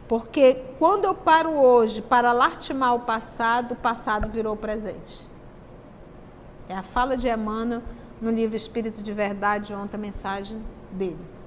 Porque 0.09 0.64
quando 0.78 1.04
eu 1.04 1.14
paro 1.14 1.50
hoje 1.50 2.02
para 2.02 2.33
lastimar 2.33 2.96
o 2.96 3.00
passado, 3.00 3.72
o 3.72 3.76
passado 3.76 4.28
virou 4.28 4.56
presente. 4.56 5.28
É 6.68 6.74
a 6.74 6.83
fala 6.83 7.16
de 7.16 7.28
Emmanuel 7.28 7.83
no 8.20 8.30
livro 8.30 8.56
Espírito 8.56 9.02
de 9.02 9.12
Verdade, 9.12 9.72
ontem 9.72 9.96
a 9.96 10.00
mensagem 10.00 10.61
dele 10.90 11.39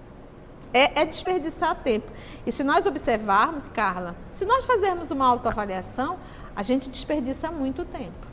é, 0.74 1.02
é 1.02 1.06
desperdiçar 1.06 1.76
tempo. 1.84 2.12
E 2.46 2.52
se 2.52 2.64
nós 2.64 2.86
observarmos, 2.86 3.70
Carla, 3.70 4.16
se 4.34 4.44
nós 4.44 4.66
fazermos 4.66 5.12
uma 5.12 5.26
autoavaliação, 5.26 6.18
a 6.56 6.64
gente 6.64 6.90
desperdiça 6.90 7.52
muito 7.52 7.86
tempo. 7.86 8.28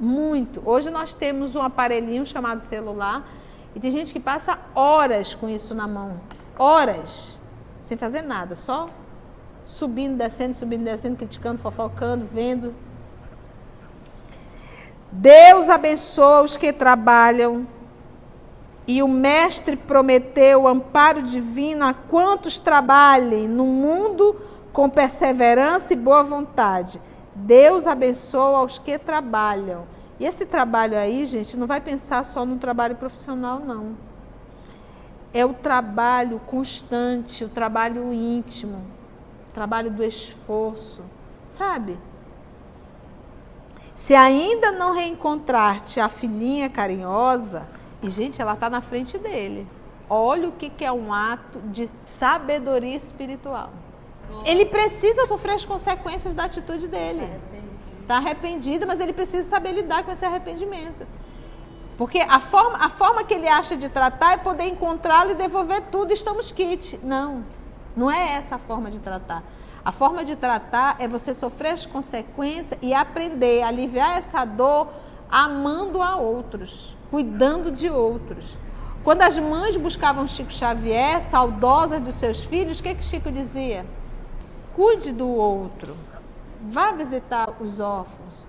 Muito. 0.00 0.62
Hoje 0.64 0.90
nós 0.90 1.14
temos 1.14 1.54
um 1.54 1.62
aparelhinho 1.62 2.24
chamado 2.24 2.60
celular 2.60 3.28
e 3.74 3.80
tem 3.80 3.90
gente 3.90 4.12
que 4.12 4.20
passa 4.20 4.58
horas 4.74 5.34
com 5.34 5.48
isso 5.48 5.74
na 5.74 5.86
mão. 5.86 6.20
Horas. 6.58 7.40
Sem 7.82 7.96
fazer 7.96 8.22
nada, 8.22 8.56
só 8.56 8.88
subindo, 9.66 10.16
descendo, 10.16 10.56
subindo, 10.56 10.84
descendo, 10.84 11.16
criticando, 11.16 11.58
fofocando, 11.58 12.24
vendo. 12.24 12.74
Deus 15.10 15.68
abençoa 15.68 16.42
os 16.42 16.56
que 16.56 16.72
trabalham 16.72 17.66
e 18.86 19.02
o 19.02 19.08
Mestre 19.08 19.76
prometeu 19.76 20.66
amparo 20.66 21.22
divino 21.22 21.86
a 21.86 21.94
quantos 21.94 22.58
trabalhem 22.58 23.46
no 23.46 23.64
mundo 23.64 24.40
com 24.72 24.88
perseverança 24.88 25.92
e 25.92 25.96
boa 25.96 26.22
vontade. 26.22 27.00
Deus 27.34 27.86
abençoa 27.86 28.58
aos 28.58 28.78
que 28.78 28.98
trabalham. 28.98 29.84
E 30.18 30.26
esse 30.26 30.44
trabalho 30.46 30.96
aí, 30.96 31.26
gente, 31.26 31.56
não 31.56 31.66
vai 31.66 31.80
pensar 31.80 32.24
só 32.24 32.44
no 32.44 32.56
trabalho 32.56 32.96
profissional, 32.96 33.60
não. 33.60 33.96
É 35.32 35.44
o 35.44 35.54
trabalho 35.54 36.40
constante, 36.40 37.44
o 37.44 37.48
trabalho 37.48 38.12
íntimo, 38.12 38.78
o 39.50 39.54
trabalho 39.54 39.90
do 39.90 40.04
esforço, 40.04 41.02
sabe? 41.50 41.98
Se 43.94 44.14
ainda 44.14 44.72
não 44.72 44.92
reencontrar-te 44.92 46.00
a 46.00 46.08
filhinha 46.08 46.68
carinhosa, 46.68 47.62
e 48.02 48.10
gente, 48.10 48.42
ela 48.42 48.54
está 48.54 48.68
na 48.68 48.80
frente 48.80 49.16
dele. 49.16 49.66
Olha 50.10 50.48
o 50.48 50.52
que, 50.52 50.68
que 50.68 50.84
é 50.84 50.92
um 50.92 51.12
ato 51.12 51.60
de 51.60 51.88
sabedoria 52.04 52.96
espiritual. 52.96 53.70
Ele 54.44 54.66
precisa 54.66 55.26
sofrer 55.26 55.54
as 55.54 55.64
consequências 55.64 56.34
da 56.34 56.44
atitude 56.44 56.88
dele. 56.88 57.30
Está 58.00 58.16
arrependido, 58.16 58.86
mas 58.86 58.98
ele 58.98 59.12
precisa 59.12 59.48
saber 59.48 59.72
lidar 59.72 60.02
com 60.02 60.10
esse 60.10 60.24
arrependimento. 60.24 61.06
Porque 61.96 62.18
a 62.18 62.40
forma, 62.40 62.78
a 62.78 62.88
forma 62.88 63.22
que 63.22 63.34
ele 63.34 63.46
acha 63.46 63.76
de 63.76 63.88
tratar 63.88 64.32
é 64.32 64.36
poder 64.38 64.64
encontrá-lo 64.64 65.30
e 65.30 65.34
devolver 65.34 65.82
tudo, 65.82 66.12
estamos 66.12 66.50
kit. 66.50 66.98
Não, 67.02 67.44
não 67.96 68.10
é 68.10 68.32
essa 68.34 68.56
a 68.56 68.58
forma 68.58 68.90
de 68.90 68.98
tratar. 68.98 69.44
A 69.84 69.92
forma 69.92 70.24
de 70.24 70.34
tratar 70.36 70.96
é 70.98 71.06
você 71.06 71.34
sofrer 71.34 71.72
as 71.72 71.86
consequências 71.86 72.78
e 72.82 72.94
aprender 72.94 73.62
a 73.62 73.68
aliviar 73.68 74.18
essa 74.18 74.44
dor 74.44 74.88
amando 75.32 76.02
a 76.02 76.16
outros, 76.16 76.94
cuidando 77.10 77.70
de 77.70 77.88
outros. 77.88 78.58
Quando 79.02 79.22
as 79.22 79.38
mães 79.38 79.78
buscavam 79.78 80.28
Chico 80.28 80.52
Xavier, 80.52 81.22
saudosas 81.22 82.02
dos 82.02 82.16
seus 82.16 82.44
filhos, 82.44 82.80
o 82.80 82.82
que, 82.82 82.94
que 82.94 83.02
Chico 83.02 83.32
dizia? 83.32 83.86
Cuide 84.76 85.10
do 85.10 85.26
outro, 85.26 85.96
vá 86.60 86.92
visitar 86.92 87.48
os 87.60 87.80
órfãos, 87.80 88.46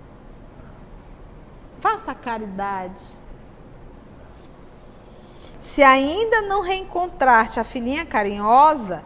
faça 1.80 2.14
caridade. 2.14 3.02
Se 5.60 5.82
ainda 5.82 6.42
não 6.42 6.60
reencontrar-te 6.60 7.58
a 7.58 7.64
filhinha 7.64 8.04
carinhosa, 8.04 9.02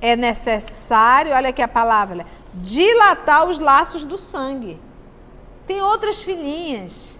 é 0.00 0.14
necessário, 0.14 1.34
olha 1.34 1.48
aqui 1.48 1.60
a 1.60 1.68
palavra, 1.68 2.24
dilatar 2.54 3.46
os 3.48 3.58
laços 3.58 4.06
do 4.06 4.16
sangue. 4.16 4.80
Tem 5.66 5.82
outras 5.82 6.22
filhinhas, 6.22 7.15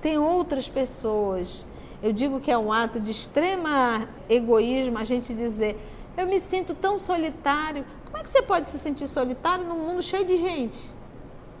tem 0.00 0.18
outras 0.18 0.68
pessoas. 0.68 1.66
Eu 2.02 2.12
digo 2.12 2.40
que 2.40 2.50
é 2.50 2.56
um 2.56 2.72
ato 2.72 2.98
de 2.98 3.10
extrema 3.10 4.08
egoísmo 4.28 4.98
a 4.98 5.04
gente 5.04 5.34
dizer: 5.34 5.78
eu 6.16 6.26
me 6.26 6.40
sinto 6.40 6.74
tão 6.74 6.98
solitário. 6.98 7.84
Como 8.04 8.16
é 8.16 8.22
que 8.22 8.30
você 8.30 8.42
pode 8.42 8.66
se 8.66 8.78
sentir 8.78 9.06
solitário 9.06 9.64
num 9.64 9.86
mundo 9.86 10.02
cheio 10.02 10.24
de 10.24 10.36
gente? 10.36 10.90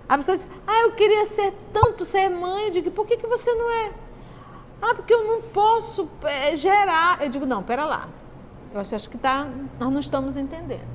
A 0.08 0.16
pessoa 0.16 0.36
diz: 0.36 0.48
ah, 0.66 0.82
eu 0.82 0.92
queria 0.92 1.26
ser 1.26 1.54
tanto 1.72 2.04
ser 2.04 2.28
mãe. 2.28 2.64
Eu 2.64 2.70
digo: 2.70 2.90
por 2.90 3.06
que, 3.06 3.16
que 3.16 3.26
você 3.26 3.52
não 3.52 3.70
é? 3.70 3.92
Ah, 4.82 4.94
porque 4.94 5.12
eu 5.12 5.24
não 5.26 5.42
posso 5.42 6.08
é, 6.22 6.56
gerar. 6.56 7.22
Eu 7.22 7.28
digo: 7.28 7.46
não, 7.46 7.62
pera 7.62 7.84
lá. 7.84 8.08
Eu 8.72 8.80
acho 8.80 9.10
que 9.10 9.18
tá, 9.18 9.48
nós 9.78 9.92
não 9.92 10.00
estamos 10.00 10.36
entendendo. 10.36 10.88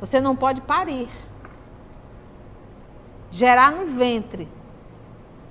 Você 0.00 0.20
não 0.20 0.34
pode 0.34 0.60
parir, 0.60 1.08
gerar 3.30 3.70
no 3.70 3.86
ventre, 3.86 4.48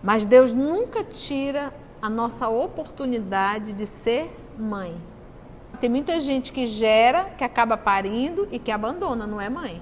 mas 0.03 0.25
Deus 0.25 0.53
nunca 0.53 1.03
tira 1.03 1.73
a 2.01 2.09
nossa 2.09 2.49
oportunidade 2.49 3.71
de 3.73 3.85
ser 3.85 4.35
mãe. 4.59 4.95
Tem 5.79 5.89
muita 5.89 6.19
gente 6.19 6.51
que 6.51 6.67
gera, 6.67 7.31
que 7.37 7.43
acaba 7.43 7.77
parindo 7.77 8.47
e 8.51 8.59
que 8.59 8.71
abandona, 8.71 9.25
não 9.25 9.39
é 9.39 9.49
mãe. 9.49 9.81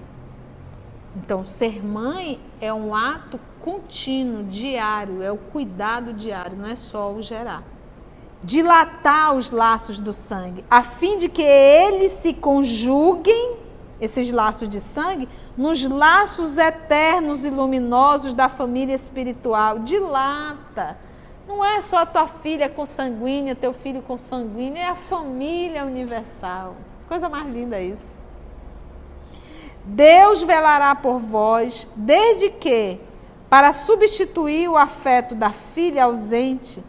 Então, 1.15 1.43
ser 1.43 1.83
mãe 1.83 2.39
é 2.61 2.71
um 2.71 2.95
ato 2.95 3.39
contínuo, 3.59 4.43
diário, 4.43 5.21
é 5.21 5.31
o 5.31 5.37
cuidado 5.37 6.13
diário, 6.13 6.57
não 6.57 6.67
é 6.67 6.75
só 6.75 7.11
o 7.11 7.21
gerar 7.21 7.63
dilatar 8.43 9.33
os 9.33 9.51
laços 9.51 9.99
do 9.99 10.11
sangue, 10.11 10.65
a 10.69 10.83
fim 10.83 11.17
de 11.17 11.29
que 11.29 11.41
eles 11.41 12.13
se 12.13 12.33
conjuguem, 12.33 13.57
esses 13.99 14.31
laços 14.31 14.67
de 14.67 14.79
sangue, 14.79 15.29
nos 15.57 15.83
laços 15.83 16.57
eternos 16.57 17.43
e 17.43 17.49
luminosos 17.49 18.33
da 18.33 18.49
família 18.49 18.95
espiritual. 18.95 19.79
Dilata. 19.79 20.97
Não 21.47 21.63
é 21.63 21.81
só 21.81 21.99
a 21.99 22.05
tua 22.05 22.27
filha 22.27 22.69
consanguínea, 22.69 23.55
teu 23.55 23.73
filho 23.73 24.01
consanguíneo, 24.01 24.77
é 24.77 24.87
a 24.87 24.95
família 24.95 25.85
universal. 25.85 26.75
Coisa 27.07 27.27
mais 27.27 27.45
linda 27.51 27.81
isso. 27.81 28.17
Deus 29.83 30.43
velará 30.43 30.95
por 30.95 31.19
vós, 31.19 31.87
desde 31.95 32.49
que, 32.51 32.99
para 33.49 33.73
substituir 33.73 34.69
o 34.69 34.77
afeto 34.77 35.35
da 35.35 35.51
filha 35.51 36.05
ausente, 36.05 36.81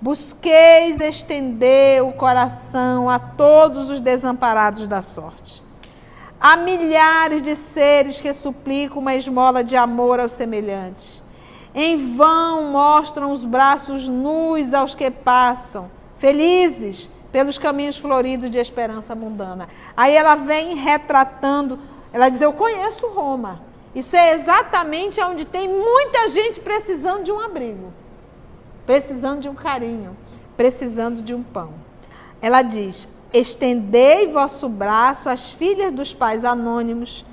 Busqueis 0.00 1.00
estender 1.00 2.04
o 2.04 2.12
coração 2.12 3.10
a 3.10 3.18
todos 3.18 3.90
os 3.90 4.00
desamparados 4.00 4.86
da 4.86 5.02
sorte. 5.02 5.64
Há 6.40 6.56
milhares 6.56 7.42
de 7.42 7.56
seres 7.56 8.20
que 8.20 8.32
suplicam 8.32 8.98
uma 8.98 9.14
esmola 9.14 9.64
de 9.64 9.76
amor 9.76 10.20
aos 10.20 10.32
semelhantes. 10.32 11.24
Em 11.74 12.14
vão 12.16 12.70
mostram 12.70 13.32
os 13.32 13.44
braços 13.44 14.08
nus 14.08 14.72
aos 14.72 14.94
que 14.94 15.10
passam, 15.10 15.90
felizes 16.18 17.10
pelos 17.30 17.58
caminhos 17.58 17.98
floridos 17.98 18.50
de 18.50 18.58
esperança 18.58 19.14
mundana. 19.14 19.68
Aí 19.96 20.14
ela 20.14 20.34
vem 20.34 20.76
retratando, 20.76 21.78
ela 22.12 22.28
diz: 22.28 22.40
Eu 22.40 22.52
conheço 22.52 23.06
Roma. 23.08 23.60
Isso 23.94 24.14
é 24.14 24.34
exatamente 24.34 25.20
onde 25.20 25.44
tem 25.44 25.68
muita 25.68 26.28
gente 26.28 26.60
precisando 26.60 27.24
de 27.24 27.32
um 27.32 27.40
abrigo 27.40 27.92
precisando 28.88 29.42
de 29.42 29.50
um 29.50 29.54
carinho, 29.54 30.16
precisando 30.56 31.20
de 31.20 31.34
um 31.34 31.42
pão. 31.42 31.74
Ela 32.40 32.62
diz: 32.62 33.06
Estendei 33.32 34.26
vosso 34.28 34.68
braço 34.68 35.28
às 35.28 35.50
filhas 35.50 35.92
dos 35.92 36.14
pais 36.14 36.44
anônimos 36.44 37.24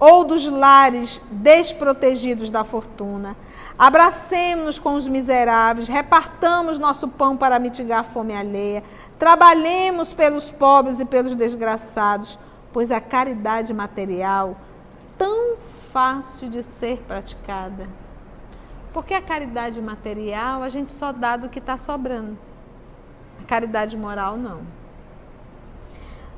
ou 0.00 0.24
dos 0.24 0.48
lares 0.48 1.20
desprotegidos 1.30 2.50
da 2.50 2.64
fortuna. 2.64 3.36
Abracemos-nos 3.78 4.78
com 4.78 4.94
os 4.94 5.06
miseráveis, 5.06 5.88
repartamos 5.88 6.78
nosso 6.78 7.06
pão 7.06 7.36
para 7.36 7.58
mitigar 7.58 8.00
a 8.00 8.04
fome 8.04 8.34
alheia, 8.34 8.82
trabalhemos 9.18 10.12
pelos 10.12 10.50
pobres 10.50 10.98
e 10.98 11.04
pelos 11.04 11.36
desgraçados, 11.36 12.38
pois 12.72 12.90
a 12.90 13.00
caridade 13.00 13.72
material, 13.72 14.56
tão 15.16 15.56
fácil 15.92 16.48
de 16.48 16.62
ser 16.62 17.02
praticada, 17.06 17.88
porque 18.92 19.14
a 19.14 19.22
caridade 19.22 19.80
material 19.80 20.62
a 20.62 20.68
gente 20.68 20.90
só 20.90 21.12
dá 21.12 21.36
do 21.36 21.48
que 21.48 21.58
está 21.58 21.76
sobrando. 21.76 22.38
A 23.40 23.44
caridade 23.44 23.96
moral 23.96 24.36
não. 24.36 24.81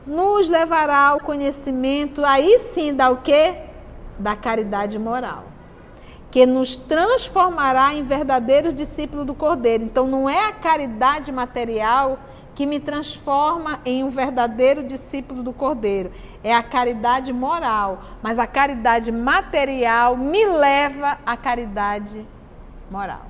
Nos 0.07 0.49
levará 0.49 1.09
ao 1.09 1.21
conhecimento, 1.21 2.25
aí 2.25 2.59
sim 2.75 2.95
dá 2.95 3.11
o 3.11 3.19
quê? 3.19 3.57
Da 4.19 4.37
caridade 4.37 4.99
moral. 4.99 5.45
Que 6.31 6.45
nos 6.45 6.77
transformará 6.77 7.95
em 7.95 8.03
verdadeiros 8.03 8.75
discípulos 8.75 9.25
do 9.25 9.35
Cordeiro. 9.35 9.85
Então 9.85 10.07
não 10.07 10.29
é 10.29 10.45
a 10.45 10.53
caridade 10.53 11.33
material 11.33 12.19
que 12.55 12.67
me 12.67 12.79
transforma 12.79 13.81
em 13.85 14.05
um 14.05 14.11
verdadeiro 14.11 14.85
discípulo 14.85 15.43
do 15.43 15.53
Cordeiro. 15.53 16.13
É 16.43 16.55
a 16.55 16.63
caridade 16.63 17.33
moral, 17.33 18.01
mas 18.23 18.39
a 18.39 18.47
caridade 18.47 19.11
material 19.11 20.17
me 20.17 20.45
leva 20.45 21.19
à 21.25 21.37
caridade 21.37 22.27
moral. 22.91 23.27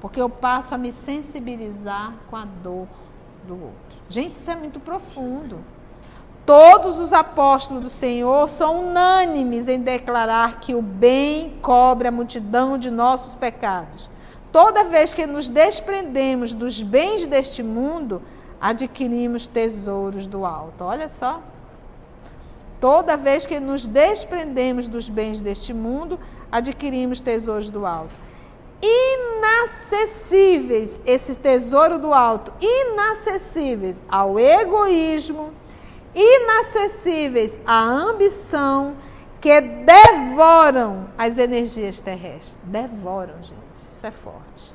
Porque 0.00 0.20
eu 0.20 0.28
passo 0.28 0.74
a 0.74 0.78
me 0.78 0.92
sensibilizar 0.92 2.12
com 2.28 2.36
a 2.36 2.44
dor 2.44 2.88
do 3.46 3.54
outro. 3.54 3.96
Gente, 4.08 4.34
isso 4.34 4.50
é 4.50 4.56
muito 4.56 4.78
profundo. 4.80 5.60
Todos 6.46 7.00
os 7.00 7.12
apóstolos 7.12 7.82
do 7.82 7.90
Senhor 7.90 8.48
são 8.48 8.86
unânimes 8.88 9.66
em 9.66 9.80
declarar 9.80 10.60
que 10.60 10.76
o 10.76 10.80
bem 10.80 11.58
cobre 11.60 12.06
a 12.06 12.12
multidão 12.12 12.78
de 12.78 12.88
nossos 12.88 13.34
pecados. 13.34 14.08
Toda 14.52 14.84
vez 14.84 15.12
que 15.12 15.26
nos 15.26 15.48
desprendemos 15.48 16.54
dos 16.54 16.80
bens 16.80 17.26
deste 17.26 17.64
mundo, 17.64 18.22
adquirimos 18.60 19.48
tesouros 19.48 20.28
do 20.28 20.46
alto. 20.46 20.84
Olha 20.84 21.08
só. 21.08 21.42
Toda 22.80 23.16
vez 23.16 23.44
que 23.44 23.58
nos 23.58 23.84
desprendemos 23.84 24.86
dos 24.86 25.08
bens 25.08 25.40
deste 25.40 25.74
mundo, 25.74 26.16
adquirimos 26.52 27.20
tesouros 27.20 27.70
do 27.70 27.84
alto 27.84 28.26
inacessíveis, 29.86 31.00
esse 31.04 31.36
tesouro 31.36 31.98
do 31.98 32.12
alto, 32.12 32.52
inacessíveis 32.60 34.00
ao 34.08 34.38
egoísmo, 34.38 35.52
inacessíveis 36.16 37.60
à 37.66 37.78
ambição, 37.78 38.96
que 39.40 39.60
devoram 39.60 41.08
as 41.16 41.36
energias 41.36 42.00
terrestres. 42.00 42.58
Devoram, 42.64 43.34
gente. 43.42 43.56
Isso 43.74 44.06
é 44.06 44.10
forte. 44.10 44.74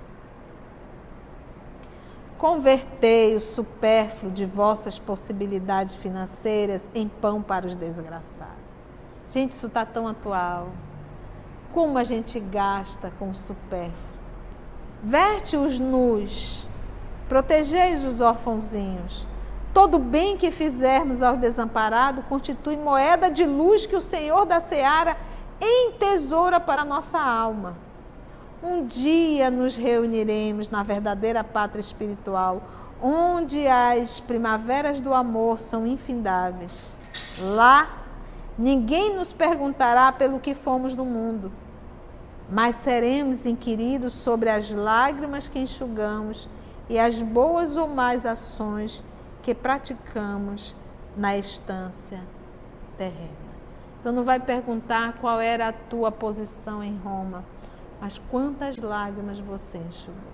Convertei 2.38 3.36
o 3.36 3.42
supérfluo 3.42 4.32
de 4.32 4.46
vossas 4.46 4.98
possibilidades 4.98 5.96
financeiras 5.96 6.88
em 6.94 7.08
pão 7.08 7.42
para 7.42 7.66
os 7.66 7.76
desgraçados. 7.76 8.62
Gente, 9.28 9.52
isso 9.52 9.68
está 9.68 9.86
tão 9.86 10.08
atual 10.08 10.70
como 11.74 11.98
a 11.98 12.04
gente 12.04 12.40
gasta 12.40 13.12
com 13.18 13.30
o 13.30 13.36
supérfluo. 13.36 14.12
Verte 15.04 15.58
os 15.58 15.80
nus, 15.80 16.68
protegeis 17.28 18.04
os 18.04 18.22
órfãozinhos. 18.22 19.26
Todo 19.74 19.98
bem 19.98 20.36
que 20.36 20.52
fizermos 20.52 21.22
ao 21.22 21.38
desamparado 21.38 22.24
constitui 22.24 22.76
moeda 22.76 23.32
de 23.32 23.46
luz 23.46 23.86
que 23.86 23.96
o 23.96 24.02
Senhor 24.02 24.46
da 24.46 24.60
seara 24.60 25.16
entesoura 25.62 26.60
para 26.60 26.82
a 26.82 26.86
nossa 26.86 27.18
alma. 27.18 27.76
Um 28.62 28.86
dia 28.86 29.50
nos 29.50 29.76
reuniremos 29.76 30.70
na 30.70 30.84
verdadeira 30.84 31.42
pátria 31.42 31.80
espiritual, 31.80 32.62
onde 33.02 33.66
as 33.66 34.20
primaveras 34.20 35.00
do 35.00 35.14
amor 35.14 35.58
são 35.58 35.88
infindáveis. 35.88 36.94
Lá, 37.40 38.04
ninguém 38.58 39.16
nos 39.16 39.32
perguntará 39.32 40.12
pelo 40.12 40.40
que 40.40 40.54
fomos 40.54 40.96
no 40.98 41.06
mundo, 41.06 41.50
mas 42.50 42.76
seremos 42.76 43.46
inquiridos 43.46 44.12
sobre 44.14 44.50
as 44.50 44.70
lágrimas 44.70 45.48
que 45.48 45.60
enxugamos 45.60 46.50
e 46.90 47.00
as 47.00 47.22
boas 47.22 47.78
ou 47.78 47.88
más 47.88 48.26
ações 48.26 49.02
que 49.42 49.56
praticamos 49.56 50.76
na 51.16 51.38
estância 51.38 52.22
terrena. 52.98 53.52
Então 54.00 54.12
não 54.12 54.24
vai 54.24 54.40
perguntar 54.40 55.14
qual 55.20 55.40
era 55.40 55.68
a 55.68 55.74
tua 55.74 56.12
posição 56.12 56.84
em 56.84 56.98
Roma, 56.98 57.44
mas 58.00 58.18
quantas 58.30 58.78
lágrimas 58.78 59.40
você 59.40 59.78
enxugou. 59.78 60.32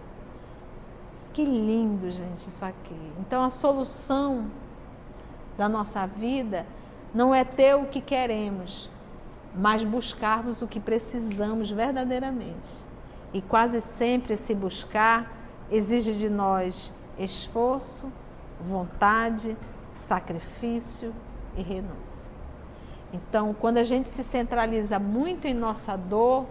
Que 1.33 1.43
lindo, 1.43 2.09
gente, 2.09 2.47
isso 2.47 2.63
aqui. 2.63 3.11
Então 3.19 3.43
a 3.43 3.49
solução 3.49 4.49
da 5.57 5.67
nossa 5.67 6.07
vida 6.07 6.65
não 7.13 7.33
é 7.33 7.43
ter 7.43 7.75
o 7.75 7.85
que 7.85 8.01
queremos, 8.01 8.89
mas 9.53 9.83
buscarmos 9.83 10.61
o 10.61 10.67
que 10.67 10.79
precisamos 10.79 11.69
verdadeiramente. 11.71 12.85
E 13.33 13.41
quase 13.41 13.81
sempre 13.81 14.33
esse 14.33 14.55
buscar 14.55 15.31
exige 15.69 16.13
de 16.13 16.29
nós 16.29 16.93
esforço, 17.17 18.11
vontade, 18.61 19.57
sacrifício 19.91 21.13
e 21.55 21.61
renúncia. 21.61 22.31
Então, 23.13 23.53
quando 23.53 23.77
a 23.77 23.83
gente 23.83 24.09
se 24.09 24.23
centraliza 24.23 24.99
muito 24.99 25.47
em 25.47 25.53
nossa 25.53 25.95
dor, 25.95 26.45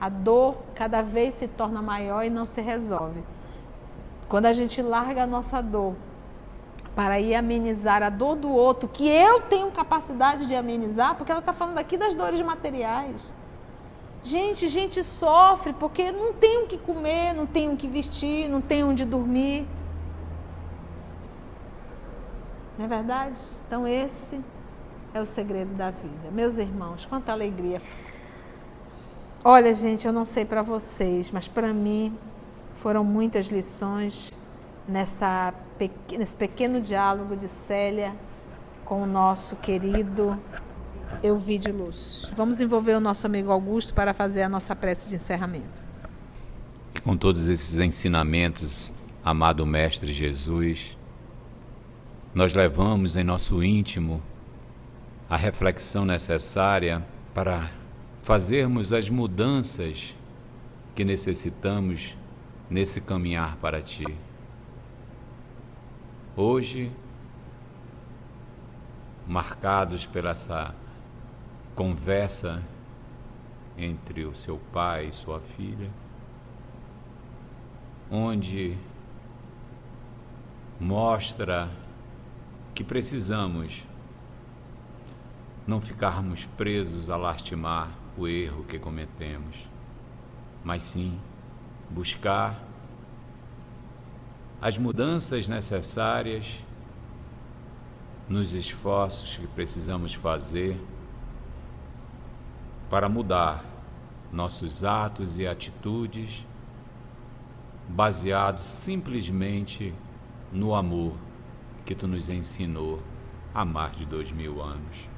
a 0.00 0.08
dor 0.08 0.56
cada 0.74 1.02
vez 1.02 1.34
se 1.34 1.48
torna 1.48 1.80
maior 1.80 2.24
e 2.24 2.30
não 2.30 2.44
se 2.44 2.60
resolve. 2.60 3.22
Quando 4.28 4.46
a 4.46 4.52
gente 4.52 4.82
larga 4.82 5.22
a 5.22 5.26
nossa 5.26 5.62
dor 5.62 5.94
para 6.94 7.18
ir 7.20 7.34
amenizar 7.34 8.02
a 8.02 8.10
dor 8.10 8.36
do 8.36 8.50
outro, 8.50 8.88
que 8.88 9.08
eu 9.08 9.40
tenho 9.42 9.70
capacidade 9.70 10.46
de 10.46 10.54
amenizar, 10.54 11.14
porque 11.16 11.32
ela 11.32 11.40
está 11.40 11.52
falando 11.52 11.78
aqui 11.78 11.96
das 11.96 12.14
dores 12.14 12.40
materiais. 12.42 13.34
Gente, 14.22 14.68
gente 14.68 15.02
sofre 15.02 15.72
porque 15.72 16.12
não 16.12 16.32
tem 16.32 16.64
o 16.64 16.66
que 16.66 16.78
comer, 16.78 17.32
não 17.32 17.46
tem 17.46 17.72
o 17.72 17.76
que 17.76 17.88
vestir, 17.88 18.48
não 18.48 18.60
tem 18.60 18.84
onde 18.84 19.04
dormir. 19.04 19.66
Não 22.78 22.86
é 22.86 22.88
verdade? 22.88 23.38
Então, 23.66 23.86
esse 23.86 24.40
é 25.14 25.20
o 25.20 25.26
segredo 25.26 25.74
da 25.74 25.90
vida. 25.90 26.30
Meus 26.32 26.56
irmãos, 26.56 27.04
quanta 27.04 27.32
alegria. 27.32 27.80
Olha, 29.44 29.74
gente, 29.74 30.06
eu 30.06 30.12
não 30.12 30.24
sei 30.24 30.44
para 30.44 30.62
vocês, 30.62 31.30
mas 31.30 31.48
para 31.48 31.72
mim 31.72 32.16
foram 32.76 33.04
muitas 33.04 33.46
lições 33.46 34.32
nessa, 34.88 35.52
nesse 36.16 36.36
pequeno 36.36 36.80
diálogo 36.80 37.36
de 37.36 37.48
Célia 37.48 38.14
com 38.84 39.02
o 39.02 39.06
nosso 39.06 39.56
querido 39.56 40.38
Euvídio 41.22 41.76
Luz. 41.76 42.32
Vamos 42.36 42.60
envolver 42.60 42.94
o 42.94 43.00
nosso 43.00 43.26
amigo 43.26 43.50
Augusto 43.50 43.92
para 43.92 44.14
fazer 44.14 44.42
a 44.42 44.48
nossa 44.48 44.74
prece 44.74 45.08
de 45.08 45.16
encerramento. 45.16 45.82
Com 47.04 47.16
todos 47.16 47.48
esses 47.48 47.78
ensinamentos, 47.78 48.92
amado 49.24 49.66
Mestre 49.66 50.12
Jesus, 50.12 50.96
nós 52.34 52.54
levamos 52.54 53.14
em 53.16 53.24
nosso 53.24 53.62
íntimo 53.62 54.22
a 55.28 55.36
reflexão 55.36 56.04
necessária 56.04 57.04
para 57.34 57.70
fazermos 58.22 58.92
as 58.92 59.10
mudanças 59.10 60.16
que 60.94 61.04
necessitamos 61.04 62.16
nesse 62.70 63.00
caminhar 63.00 63.56
para 63.56 63.82
Ti. 63.82 64.06
Hoje, 66.34 66.90
marcados 69.26 70.06
pela 70.06 70.30
essa 70.30 70.74
conversa 71.74 72.62
entre 73.76 74.24
o 74.24 74.34
seu 74.34 74.58
pai 74.72 75.08
e 75.08 75.12
sua 75.12 75.40
filha, 75.40 75.90
onde 78.10 78.76
mostra 80.80 81.70
que 82.74 82.82
precisamos 82.82 83.86
não 85.66 85.80
ficarmos 85.80 86.46
presos 86.46 87.08
a 87.08 87.16
lastimar 87.16 87.90
o 88.16 88.26
erro 88.26 88.64
que 88.64 88.78
cometemos, 88.78 89.68
mas 90.64 90.82
sim 90.82 91.18
buscar 91.88 92.60
as 94.60 94.78
mudanças 94.78 95.48
necessárias 95.48 96.58
nos 98.28 98.52
esforços 98.52 99.36
que 99.36 99.46
precisamos 99.46 100.14
fazer 100.14 100.80
para 102.88 103.08
mudar 103.08 103.64
nossos 104.32 104.84
atos 104.84 105.38
e 105.38 105.46
atitudes 105.46 106.46
baseados 107.88 108.64
simplesmente 108.64 109.94
no 110.52 110.74
amor 110.74 111.14
que 111.84 111.94
tu 111.94 112.06
nos 112.06 112.28
ensinou 112.28 112.98
há 113.54 113.64
mais 113.64 113.96
de 113.96 114.04
dois 114.04 114.30
mil 114.32 114.62
anos. 114.62 115.08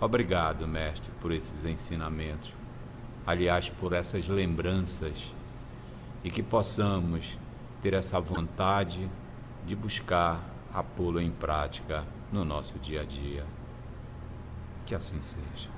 Obrigado, 0.00 0.66
Mestre, 0.66 1.10
por 1.20 1.32
esses 1.32 1.64
ensinamentos, 1.64 2.54
aliás, 3.26 3.68
por 3.68 3.92
essas 3.92 4.28
lembranças, 4.28 5.32
e 6.22 6.30
que 6.30 6.42
possamos 6.42 7.38
ter 7.82 7.94
essa 7.94 8.20
vontade 8.20 9.10
de 9.66 9.74
buscar 9.74 10.40
a 10.72 10.82
pô-lo 10.82 11.20
em 11.20 11.30
prática 11.30 12.04
no 12.32 12.44
nosso 12.44 12.78
dia 12.78 13.02
a 13.02 13.04
dia. 13.04 13.44
Que 14.86 14.94
assim 14.94 15.20
seja. 15.20 15.77